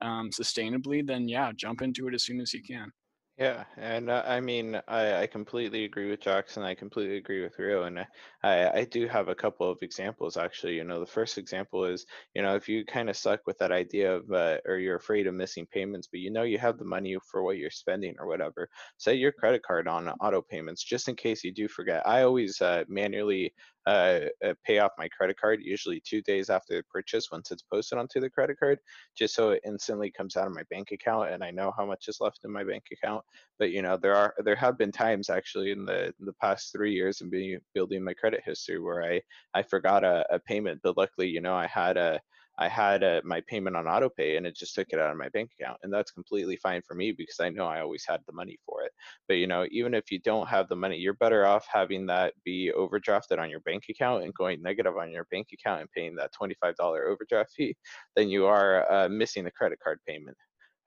um, 0.00 0.30
sustainably, 0.30 1.06
then 1.06 1.28
yeah, 1.28 1.52
jump 1.54 1.82
into 1.82 2.08
it 2.08 2.14
as 2.14 2.24
soon 2.24 2.40
as 2.40 2.52
you 2.52 2.62
can. 2.62 2.90
Yeah, 3.38 3.64
and 3.78 4.10
uh, 4.10 4.22
I 4.26 4.40
mean, 4.40 4.76
I, 4.86 5.22
I 5.22 5.26
completely 5.26 5.84
agree 5.84 6.10
with 6.10 6.20
Jackson. 6.20 6.62
I 6.64 6.74
completely 6.74 7.16
agree 7.16 7.42
with 7.42 7.58
Rio, 7.58 7.84
and 7.84 7.98
I, 8.42 8.68
I 8.80 8.84
do 8.84 9.08
have 9.08 9.28
a 9.28 9.34
couple 9.34 9.70
of 9.70 9.78
examples 9.80 10.36
actually. 10.36 10.74
You 10.76 10.84
know, 10.84 11.00
the 11.00 11.06
first 11.06 11.38
example 11.38 11.86
is, 11.86 12.04
you 12.34 12.42
know, 12.42 12.54
if 12.56 12.68
you 12.68 12.84
kind 12.84 13.08
of 13.08 13.16
suck 13.16 13.40
with 13.46 13.56
that 13.58 13.72
idea 13.72 14.14
of, 14.16 14.30
uh, 14.30 14.58
or 14.66 14.78
you're 14.78 14.96
afraid 14.96 15.26
of 15.26 15.34
missing 15.34 15.66
payments, 15.66 16.08
but 16.08 16.20
you 16.20 16.30
know 16.30 16.42
you 16.42 16.58
have 16.58 16.76
the 16.78 16.84
money 16.84 17.16
for 17.30 17.42
what 17.42 17.56
you're 17.56 17.70
spending 17.70 18.14
or 18.18 18.26
whatever, 18.26 18.68
set 18.98 19.16
your 19.16 19.32
credit 19.32 19.62
card 19.62 19.88
on 19.88 20.10
auto 20.10 20.42
payments 20.42 20.84
just 20.84 21.08
in 21.08 21.16
case 21.16 21.42
you 21.42 21.52
do 21.54 21.68
forget. 21.68 22.06
I 22.06 22.22
always 22.24 22.60
uh, 22.60 22.84
manually 22.86 23.54
uh, 23.86 24.20
uh, 24.44 24.54
pay 24.64 24.78
off 24.78 24.92
my 24.98 25.08
credit 25.08 25.38
card 25.40 25.60
usually 25.62 26.00
two 26.00 26.22
days 26.22 26.50
after 26.50 26.76
the 26.76 26.82
purchase 26.84 27.30
once 27.30 27.50
it's 27.50 27.62
posted 27.62 27.98
onto 27.98 28.20
the 28.20 28.30
credit 28.30 28.58
card, 28.58 28.78
just 29.16 29.34
so 29.34 29.50
it 29.50 29.62
instantly 29.66 30.10
comes 30.10 30.36
out 30.36 30.46
of 30.46 30.54
my 30.54 30.62
bank 30.70 30.92
account 30.92 31.30
and 31.30 31.42
I 31.42 31.50
know 31.50 31.72
how 31.76 31.84
much 31.84 32.08
is 32.08 32.20
left 32.20 32.40
in 32.44 32.52
my 32.52 32.64
bank 32.64 32.84
account. 32.92 33.24
But 33.58 33.70
you 33.70 33.82
know, 33.82 33.96
there 33.96 34.14
are 34.14 34.34
there 34.44 34.56
have 34.56 34.78
been 34.78 34.92
times 34.92 35.30
actually 35.30 35.72
in 35.72 35.84
the 35.84 36.06
in 36.06 36.26
the 36.26 36.34
past 36.34 36.72
three 36.72 36.92
years 36.92 37.20
and 37.20 37.30
being 37.30 37.58
building 37.74 38.04
my 38.04 38.14
credit 38.14 38.42
history 38.44 38.78
where 38.78 39.02
I 39.02 39.20
I 39.54 39.62
forgot 39.62 40.04
a, 40.04 40.24
a 40.32 40.38
payment, 40.38 40.80
but 40.82 40.96
luckily 40.96 41.28
you 41.28 41.40
know 41.40 41.54
I 41.54 41.66
had 41.66 41.96
a 41.96 42.20
I 42.58 42.68
had 42.68 43.02
a, 43.02 43.22
my 43.24 43.40
payment 43.48 43.76
on 43.76 43.86
autopay 43.86 44.36
and 44.36 44.46
it 44.46 44.56
just 44.56 44.74
took 44.74 44.88
it 44.90 44.98
out 44.98 45.10
of 45.10 45.16
my 45.16 45.28
bank 45.30 45.50
account. 45.58 45.78
And 45.82 45.92
that's 45.92 46.10
completely 46.10 46.56
fine 46.56 46.82
for 46.86 46.94
me 46.94 47.12
because 47.12 47.40
I 47.40 47.48
know 47.48 47.66
I 47.66 47.80
always 47.80 48.04
had 48.06 48.20
the 48.26 48.32
money 48.32 48.58
for 48.66 48.82
it. 48.82 48.92
But 49.26 49.34
you 49.34 49.46
know, 49.46 49.66
even 49.70 49.94
if 49.94 50.10
you 50.10 50.18
don't 50.18 50.48
have 50.48 50.68
the 50.68 50.76
money, 50.76 50.98
you're 50.98 51.14
better 51.14 51.46
off 51.46 51.66
having 51.72 52.06
that 52.06 52.34
be 52.44 52.72
overdrafted 52.76 53.38
on 53.38 53.50
your 53.50 53.60
bank 53.60 53.84
account 53.88 54.24
and 54.24 54.34
going 54.34 54.62
negative 54.62 54.96
on 54.96 55.10
your 55.10 55.26
bank 55.30 55.48
account 55.52 55.80
and 55.80 55.90
paying 55.92 56.14
that 56.16 56.30
$25 56.40 56.74
overdraft 56.78 57.52
fee 57.52 57.76
than 58.16 58.28
you 58.28 58.46
are 58.46 58.90
uh, 58.92 59.08
missing 59.08 59.44
the 59.44 59.50
credit 59.50 59.78
card 59.82 59.98
payment. 60.06 60.36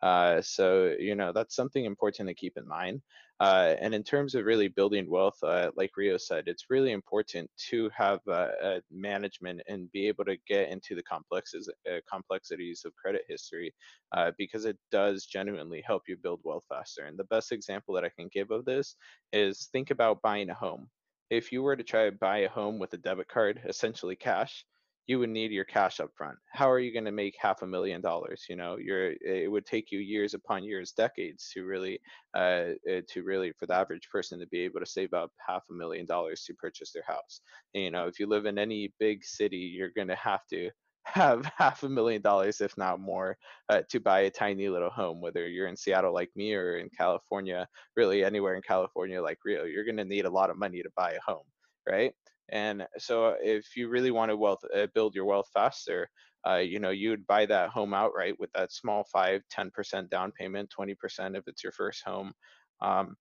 Uh, 0.02 0.42
so 0.42 0.94
you 1.00 1.16
know 1.16 1.32
that's 1.34 1.56
something 1.56 1.86
important 1.86 2.30
to 2.30 2.36
keep 2.36 2.58
in 2.58 2.68
mind. 2.68 3.02
Uh, 3.40 3.76
and 3.82 3.94
in 3.94 4.04
terms 4.04 4.34
of 4.34 4.46
really 4.46 4.70
building 4.70 5.10
wealth, 5.10 5.38
uh, 5.44 5.70
like 5.76 5.92
Rio 5.98 6.18
said, 6.18 6.48
it's 6.48 6.70
really 6.70 6.94
important 6.94 7.50
to 7.70 7.90
have 7.96 8.20
uh, 8.32 8.80
management 8.90 9.62
and 9.68 9.92
be 9.92 10.08
able 10.08 10.24
to 10.26 10.38
get 10.48 10.70
into 10.70 10.96
the 10.96 11.04
complexes, 11.04 11.70
uh, 11.90 11.98
complexities 12.10 12.84
of 12.86 12.96
credit 12.96 13.24
history 13.28 13.74
uh, 14.14 14.32
because 14.38 14.64
it 14.64 14.78
does 14.90 15.26
genuinely 15.26 15.84
help 15.86 16.04
you 16.08 16.16
build 16.16 16.40
wealth 16.44 16.64
faster. 16.70 17.06
And 17.06 17.18
the 17.18 17.26
best 17.26 17.52
example 17.52 17.94
that 17.96 18.06
I 18.06 18.10
can 18.10 18.30
give 18.32 18.52
of 18.52 18.64
this 18.64 18.96
is 19.34 19.68
think 19.72 19.92
about 19.92 20.22
buying 20.22 20.50
a 20.50 20.54
home. 20.54 20.90
If 21.30 21.52
you 21.52 21.62
were 21.62 21.76
to 21.76 21.84
try 21.84 22.06
to 22.06 22.12
buy 22.12 22.40
a 22.40 22.50
home 22.50 22.80
with 22.80 22.94
a 22.94 22.98
debit 22.98 23.28
card, 23.28 23.60
essentially 23.68 24.16
cash, 24.16 24.66
you 25.08 25.20
would 25.20 25.30
need 25.30 25.52
your 25.52 25.66
cash 25.66 26.00
up 26.00 26.10
front. 26.16 26.38
How 26.52 26.70
are 26.70 26.80
you 26.80 26.92
going 26.92 27.06
to 27.06 27.12
make 27.12 27.36
half 27.40 27.62
a 27.62 27.68
million 27.68 28.02
dollars? 28.02 28.46
You 28.50 28.56
know, 28.56 28.78
you're 28.78 29.14
it 29.22 29.52
would 29.52 29.66
take 29.66 29.92
you 29.92 30.00
years 30.00 30.34
upon 30.34 30.64
years, 30.64 30.92
decades 30.92 31.50
to 31.54 31.64
really 31.66 32.00
uh, 32.36 32.74
uh, 32.90 33.02
to 33.10 33.24
really 33.24 33.52
for 33.54 33.66
the 33.68 33.76
average 33.76 34.10
person 34.12 34.40
to 34.40 34.48
be 34.48 34.62
able 34.62 34.80
to 34.80 34.86
save 34.86 35.14
up 35.14 35.32
half 35.46 35.64
a 35.70 35.74
million 35.74 36.06
dollars 36.06 36.44
to 36.46 36.54
purchase 36.56 36.92
their 36.92 37.04
house. 37.08 37.42
And, 37.74 37.84
you 37.84 37.92
know, 37.92 38.08
if 38.08 38.20
you 38.20 38.28
live 38.28 38.46
in 38.46 38.58
any 38.58 38.94
big 39.00 39.24
city, 39.24 39.58
you're 39.58 39.92
going 39.96 40.08
to 40.10 40.16
have 40.16 40.46
to 40.52 40.72
have 41.06 41.46
half 41.58 41.84
a 41.84 41.90
million 41.90 42.22
dollars, 42.22 42.62
if 42.62 42.76
not 42.78 43.00
more, 43.00 43.38
uh, 43.70 43.84
to 43.90 44.00
buy 44.00 44.22
a 44.22 44.32
tiny 44.32 44.70
little 44.70 44.90
home. 44.90 45.22
Whether 45.22 45.48
you're 45.48 45.68
in 45.68 45.78
Seattle 45.78 46.14
like 46.14 46.32
me 46.36 46.54
or 46.56 46.78
in 46.78 46.90
California, 46.98 47.68
really 47.96 48.24
anywhere 48.24 48.56
in 48.56 48.62
California 48.64 49.22
like 49.22 49.38
Rio, 49.46 49.66
you're 49.66 49.86
going 49.86 49.98
to 49.98 50.06
need 50.06 50.26
a 50.26 50.30
lot 50.30 50.50
of 50.50 50.58
money 50.58 50.82
to 50.82 50.90
buy 50.96 51.12
a 51.14 51.32
home, 51.32 51.46
right? 51.88 52.14
And 52.50 52.86
so 52.98 53.36
if 53.42 53.76
you 53.76 53.90
really 53.90 54.12
want 54.12 54.30
to 54.30 54.38
wealth 54.38 54.64
uh, 54.76 54.88
build 54.94 55.16
your 55.16 55.26
wealth 55.26 55.50
faster, 55.54 56.10
uh, 56.48 56.58
you 56.58 56.80
know, 56.80 56.92
you 56.92 57.10
would 57.10 57.26
buy 57.26 57.46
that 57.48 57.70
home 57.70 57.94
outright 57.94 58.40
with 58.40 58.52
that 58.54 58.72
small 58.72 59.04
five, 59.12 59.42
10% 59.52 60.10
down 60.10 60.32
payment, 60.32 60.72
20% 60.78 61.36
if 61.36 61.48
it's 61.48 61.64
your 61.64 61.72
first 61.72 62.04
home. 62.06 62.34
Um, 62.82 63.16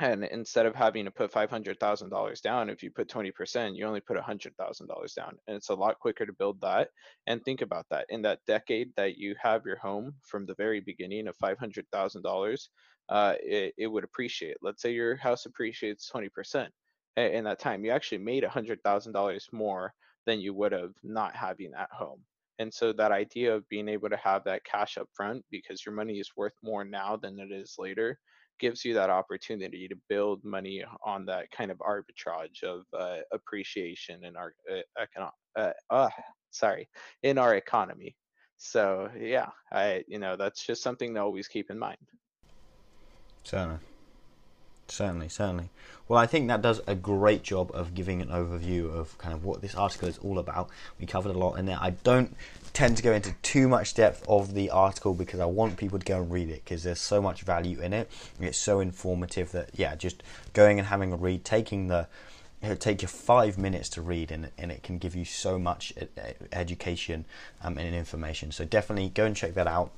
and 0.00 0.24
instead 0.24 0.64
of 0.64 0.74
having 0.74 1.04
to 1.04 1.10
put 1.10 1.32
$500,000 1.32 2.40
down, 2.40 2.70
if 2.70 2.82
you 2.82 2.90
put 2.90 3.08
20%, 3.08 3.76
you 3.76 3.84
only 3.84 4.00
put 4.00 4.16
$100,000 4.16 5.14
down. 5.14 5.38
And 5.46 5.56
it's 5.56 5.68
a 5.68 5.74
lot 5.74 5.98
quicker 5.98 6.24
to 6.24 6.32
build 6.32 6.60
that. 6.62 6.88
And 7.26 7.44
think 7.44 7.60
about 7.60 7.86
that. 7.90 8.06
In 8.08 8.22
that 8.22 8.40
decade 8.46 8.90
that 8.96 9.18
you 9.18 9.34
have 9.42 9.66
your 9.66 9.76
home 9.76 10.14
from 10.22 10.46
the 10.46 10.54
very 10.54 10.80
beginning 10.80 11.28
of 11.28 11.36
$500,000, 11.36 12.68
uh, 13.10 13.34
it, 13.42 13.74
it 13.76 13.86
would 13.86 14.04
appreciate. 14.04 14.56
Let's 14.62 14.80
say 14.80 14.92
your 14.92 15.16
house 15.16 15.44
appreciates 15.44 16.10
20% 16.10 16.68
in 17.16 17.44
that 17.44 17.58
time. 17.58 17.84
You 17.84 17.90
actually 17.90 18.18
made 18.18 18.44
a 18.44 18.48
hundred 18.48 18.82
thousand 18.82 19.12
dollars 19.12 19.48
more 19.52 19.92
than 20.26 20.40
you 20.40 20.54
would 20.54 20.72
have 20.72 20.94
not 21.02 21.34
having 21.34 21.72
that 21.72 21.90
home. 21.92 22.20
And 22.58 22.72
so 22.72 22.92
that 22.92 23.12
idea 23.12 23.54
of 23.54 23.68
being 23.68 23.88
able 23.88 24.08
to 24.10 24.16
have 24.16 24.44
that 24.44 24.64
cash 24.64 24.96
up 24.98 25.08
front 25.14 25.44
because 25.50 25.84
your 25.84 25.94
money 25.94 26.20
is 26.20 26.30
worth 26.36 26.52
more 26.62 26.84
now 26.84 27.16
than 27.16 27.38
it 27.40 27.50
is 27.50 27.74
later 27.78 28.18
gives 28.60 28.84
you 28.84 28.94
that 28.94 29.10
opportunity 29.10 29.88
to 29.88 29.96
build 30.08 30.44
money 30.44 30.84
on 31.04 31.26
that 31.26 31.50
kind 31.50 31.70
of 31.72 31.78
arbitrage 31.78 32.62
of 32.62 32.84
uh, 32.96 33.18
appreciation 33.32 34.24
in 34.24 34.36
our 34.36 34.54
uh, 34.70 34.80
economic 35.00 35.34
uh, 35.56 35.72
uh, 35.90 36.08
sorry 36.50 36.88
in 37.24 37.38
our 37.38 37.56
economy 37.56 38.14
so 38.58 39.10
yeah 39.18 39.48
i 39.72 40.04
you 40.06 40.18
know 40.18 40.36
that's 40.36 40.64
just 40.64 40.82
something 40.82 41.12
to 41.12 41.20
always 41.20 41.48
keep 41.48 41.70
in 41.70 41.78
mind 41.78 41.96
certainly 43.44 43.80
Certainly, 44.88 45.28
certainly. 45.30 45.70
Well, 46.08 46.18
I 46.18 46.26
think 46.26 46.48
that 46.48 46.60
does 46.60 46.80
a 46.86 46.94
great 46.94 47.42
job 47.42 47.70
of 47.72 47.94
giving 47.94 48.20
an 48.20 48.28
overview 48.28 48.92
of 48.92 49.16
kind 49.18 49.32
of 49.32 49.44
what 49.44 49.62
this 49.62 49.74
article 49.74 50.08
is 50.08 50.18
all 50.18 50.38
about. 50.38 50.68
We 51.00 51.06
covered 51.06 51.34
a 51.34 51.38
lot 51.38 51.54
in 51.54 51.64
there. 51.66 51.78
I 51.80 51.90
don't 51.90 52.36
tend 52.72 52.96
to 52.96 53.02
go 53.02 53.12
into 53.12 53.32
too 53.42 53.68
much 53.68 53.94
depth 53.94 54.24
of 54.28 54.54
the 54.54 54.70
article 54.70 55.14
because 55.14 55.40
I 55.40 55.46
want 55.46 55.76
people 55.76 55.98
to 55.98 56.04
go 56.04 56.20
and 56.20 56.30
read 56.30 56.50
it 56.50 56.64
because 56.64 56.82
there's 56.82 57.00
so 57.00 57.22
much 57.22 57.42
value 57.42 57.80
in 57.80 57.92
it. 57.92 58.10
It's 58.40 58.58
so 58.58 58.80
informative 58.80 59.52
that 59.52 59.70
yeah, 59.74 59.94
just 59.94 60.22
going 60.52 60.78
and 60.78 60.88
having 60.88 61.12
a 61.12 61.16
read, 61.16 61.44
taking 61.44 61.88
the 61.88 62.08
it'll 62.62 62.76
take 62.76 63.02
you 63.02 63.08
five 63.08 63.58
minutes 63.58 63.88
to 63.90 64.00
read 64.00 64.30
and, 64.30 64.50
and 64.56 64.70
it 64.70 64.82
can 64.82 64.98
give 64.98 65.16
you 65.16 65.24
so 65.24 65.58
much 65.58 65.92
education 66.52 67.24
um, 67.62 67.76
and 67.76 67.94
information 67.94 68.52
so 68.52 68.64
definitely 68.64 69.08
go 69.08 69.24
and 69.24 69.34
check 69.34 69.54
that 69.54 69.66
out 69.66 69.90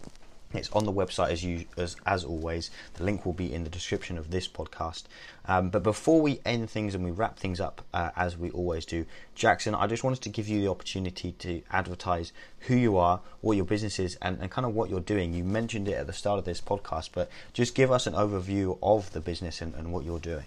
it's 0.54 0.70
on 0.70 0.84
the 0.84 0.92
website 0.92 1.30
as 1.30 1.44
you 1.44 1.66
as 1.76 1.96
as 2.06 2.24
always. 2.24 2.70
The 2.94 3.04
link 3.04 3.26
will 3.26 3.32
be 3.32 3.52
in 3.52 3.64
the 3.64 3.70
description 3.70 4.16
of 4.18 4.30
this 4.30 4.48
podcast. 4.48 5.04
Um, 5.46 5.68
but 5.68 5.82
before 5.82 6.20
we 6.20 6.40
end 6.44 6.70
things 6.70 6.94
and 6.94 7.04
we 7.04 7.10
wrap 7.10 7.38
things 7.38 7.60
up, 7.60 7.82
uh, 7.92 8.10
as 8.16 8.36
we 8.36 8.50
always 8.50 8.86
do, 8.86 9.04
Jackson, 9.34 9.74
I 9.74 9.86
just 9.86 10.04
wanted 10.04 10.22
to 10.22 10.28
give 10.28 10.48
you 10.48 10.60
the 10.60 10.68
opportunity 10.68 11.32
to 11.32 11.62
advertise 11.70 12.32
who 12.60 12.76
you 12.76 12.96
are, 12.96 13.20
what 13.40 13.56
your 13.56 13.66
business 13.66 13.98
is, 13.98 14.16
and, 14.22 14.38
and 14.40 14.50
kind 14.50 14.66
of 14.66 14.74
what 14.74 14.88
you're 14.88 15.00
doing. 15.00 15.34
You 15.34 15.44
mentioned 15.44 15.88
it 15.88 15.94
at 15.94 16.06
the 16.06 16.12
start 16.12 16.38
of 16.38 16.44
this 16.44 16.60
podcast, 16.60 17.10
but 17.12 17.28
just 17.52 17.74
give 17.74 17.90
us 17.90 18.06
an 18.06 18.14
overview 18.14 18.78
of 18.82 19.12
the 19.12 19.20
business 19.20 19.60
and, 19.60 19.74
and 19.74 19.92
what 19.92 20.04
you're 20.04 20.18
doing. 20.18 20.44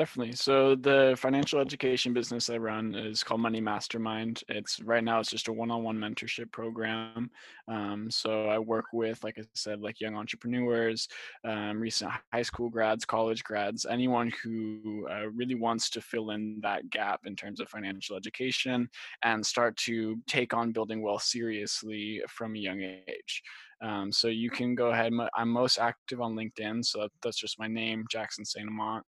Definitely. 0.00 0.32
So 0.32 0.76
the 0.76 1.14
financial 1.18 1.60
education 1.60 2.14
business 2.14 2.48
I 2.48 2.56
run 2.56 2.94
is 2.94 3.22
called 3.22 3.42
Money 3.42 3.60
Mastermind. 3.60 4.42
It's 4.48 4.80
right 4.80 5.04
now 5.04 5.20
it's 5.20 5.28
just 5.28 5.48
a 5.48 5.52
one-on-one 5.52 5.98
mentorship 5.98 6.50
program. 6.52 7.30
Um, 7.68 8.10
so 8.10 8.46
I 8.46 8.58
work 8.58 8.86
with, 8.94 9.22
like 9.22 9.38
I 9.38 9.42
said, 9.54 9.82
like 9.82 10.00
young 10.00 10.16
entrepreneurs, 10.16 11.06
um, 11.44 11.78
recent 11.78 12.12
high 12.32 12.40
school 12.40 12.70
grads, 12.70 13.04
college 13.04 13.44
grads, 13.44 13.84
anyone 13.84 14.32
who 14.42 15.06
uh, 15.10 15.28
really 15.34 15.54
wants 15.54 15.90
to 15.90 16.00
fill 16.00 16.30
in 16.30 16.60
that 16.62 16.88
gap 16.88 17.26
in 17.26 17.36
terms 17.36 17.60
of 17.60 17.68
financial 17.68 18.16
education 18.16 18.88
and 19.22 19.44
start 19.44 19.76
to 19.76 20.16
take 20.26 20.54
on 20.54 20.72
building 20.72 21.02
wealth 21.02 21.24
seriously 21.24 22.22
from 22.26 22.56
a 22.56 22.58
young 22.58 22.80
age. 22.80 23.42
Um, 23.82 24.10
so 24.12 24.28
you 24.28 24.48
can 24.48 24.74
go 24.74 24.92
ahead. 24.92 25.12
I'm 25.36 25.50
most 25.50 25.78
active 25.78 26.22
on 26.22 26.36
LinkedIn, 26.36 26.86
so 26.86 27.06
that's 27.22 27.38
just 27.38 27.58
my 27.58 27.68
name, 27.68 28.06
Jackson 28.10 28.46
Saint 28.46 28.68
Amant 28.68 29.04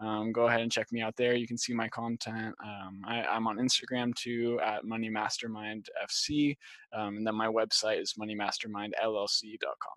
um, 0.00 0.32
go 0.32 0.46
ahead 0.46 0.60
and 0.60 0.70
check 0.70 0.92
me 0.92 1.00
out 1.00 1.16
there. 1.16 1.34
You 1.34 1.46
can 1.46 1.56
see 1.56 1.72
my 1.72 1.88
content. 1.88 2.54
Um, 2.62 3.02
I, 3.06 3.36
am 3.36 3.46
on 3.46 3.56
Instagram 3.56 4.14
too 4.14 4.60
at 4.62 4.84
Money 4.84 5.08
Mastermind 5.08 5.88
FC, 6.04 6.56
um, 6.92 7.16
and 7.16 7.26
then 7.26 7.34
my 7.34 7.48
website 7.48 8.00
is 8.02 8.14
moneymastermindllc.com. 8.20 9.96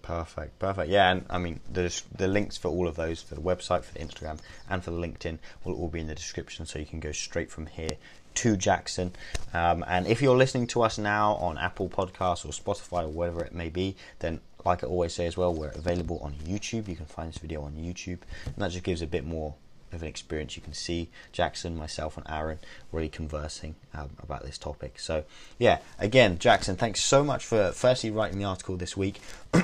Perfect, 0.00 0.58
perfect. 0.58 0.88
Yeah, 0.88 1.10
and 1.10 1.26
I 1.28 1.36
mean 1.36 1.60
the 1.70 2.02
the 2.16 2.28
links 2.28 2.56
for 2.56 2.68
all 2.68 2.88
of 2.88 2.96
those 2.96 3.20
for 3.20 3.34
the 3.34 3.42
website, 3.42 3.84
for 3.84 3.92
the 3.92 4.00
Instagram, 4.00 4.38
and 4.70 4.82
for 4.82 4.90
the 4.90 4.96
LinkedIn 4.96 5.38
will 5.64 5.74
all 5.74 5.88
be 5.88 6.00
in 6.00 6.06
the 6.06 6.14
description, 6.14 6.64
so 6.64 6.78
you 6.78 6.86
can 6.86 7.00
go 7.00 7.12
straight 7.12 7.50
from 7.50 7.66
here 7.66 7.98
to 8.36 8.56
Jackson. 8.56 9.12
Um, 9.52 9.84
and 9.86 10.06
if 10.06 10.22
you're 10.22 10.36
listening 10.36 10.68
to 10.68 10.82
us 10.82 10.96
now 10.96 11.34
on 11.34 11.58
Apple 11.58 11.88
Podcasts 11.88 12.46
or 12.46 12.52
Spotify 12.52 13.02
or 13.02 13.08
whatever 13.08 13.44
it 13.44 13.52
may 13.52 13.68
be, 13.68 13.96
then 14.20 14.40
like 14.64 14.84
I 14.84 14.86
always 14.86 15.14
say 15.14 15.26
as 15.26 15.36
well, 15.36 15.52
we're 15.54 15.68
available 15.68 16.18
on 16.22 16.34
YouTube. 16.34 16.88
You 16.88 16.96
can 16.96 17.06
find 17.06 17.28
this 17.30 17.38
video 17.38 17.62
on 17.62 17.72
YouTube, 17.72 18.18
and 18.44 18.56
that 18.58 18.70
just 18.70 18.84
gives 18.84 19.02
a 19.02 19.06
bit 19.06 19.24
more 19.24 19.54
of 19.92 20.02
an 20.02 20.08
experience. 20.08 20.56
You 20.56 20.62
can 20.62 20.74
see 20.74 21.08
Jackson, 21.32 21.76
myself, 21.76 22.16
and 22.16 22.26
Aaron 22.28 22.58
really 22.92 23.08
conversing 23.08 23.74
um, 23.94 24.10
about 24.22 24.44
this 24.44 24.58
topic. 24.58 24.98
So, 24.98 25.24
yeah, 25.58 25.78
again, 25.98 26.38
Jackson, 26.38 26.76
thanks 26.76 27.02
so 27.02 27.24
much 27.24 27.44
for 27.44 27.72
firstly 27.72 28.10
writing 28.10 28.38
the 28.38 28.44
article 28.44 28.76
this 28.76 28.96
week. 28.96 29.20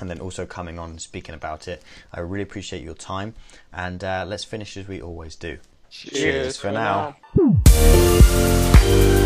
and 0.00 0.08
then 0.08 0.20
also 0.20 0.46
coming 0.46 0.78
on 0.78 0.90
and 0.90 1.00
speaking 1.00 1.34
about 1.34 1.68
it. 1.68 1.82
I 2.12 2.20
really 2.20 2.42
appreciate 2.42 2.82
your 2.82 2.94
time, 2.94 3.34
and 3.72 4.02
uh, 4.02 4.24
let's 4.26 4.44
finish 4.44 4.76
as 4.76 4.88
we 4.88 5.02
always 5.02 5.36
do. 5.36 5.58
Cheers, 5.90 6.18
Cheers 6.18 6.56
for 6.56 6.72
now. 6.72 7.16
now. 7.36 9.18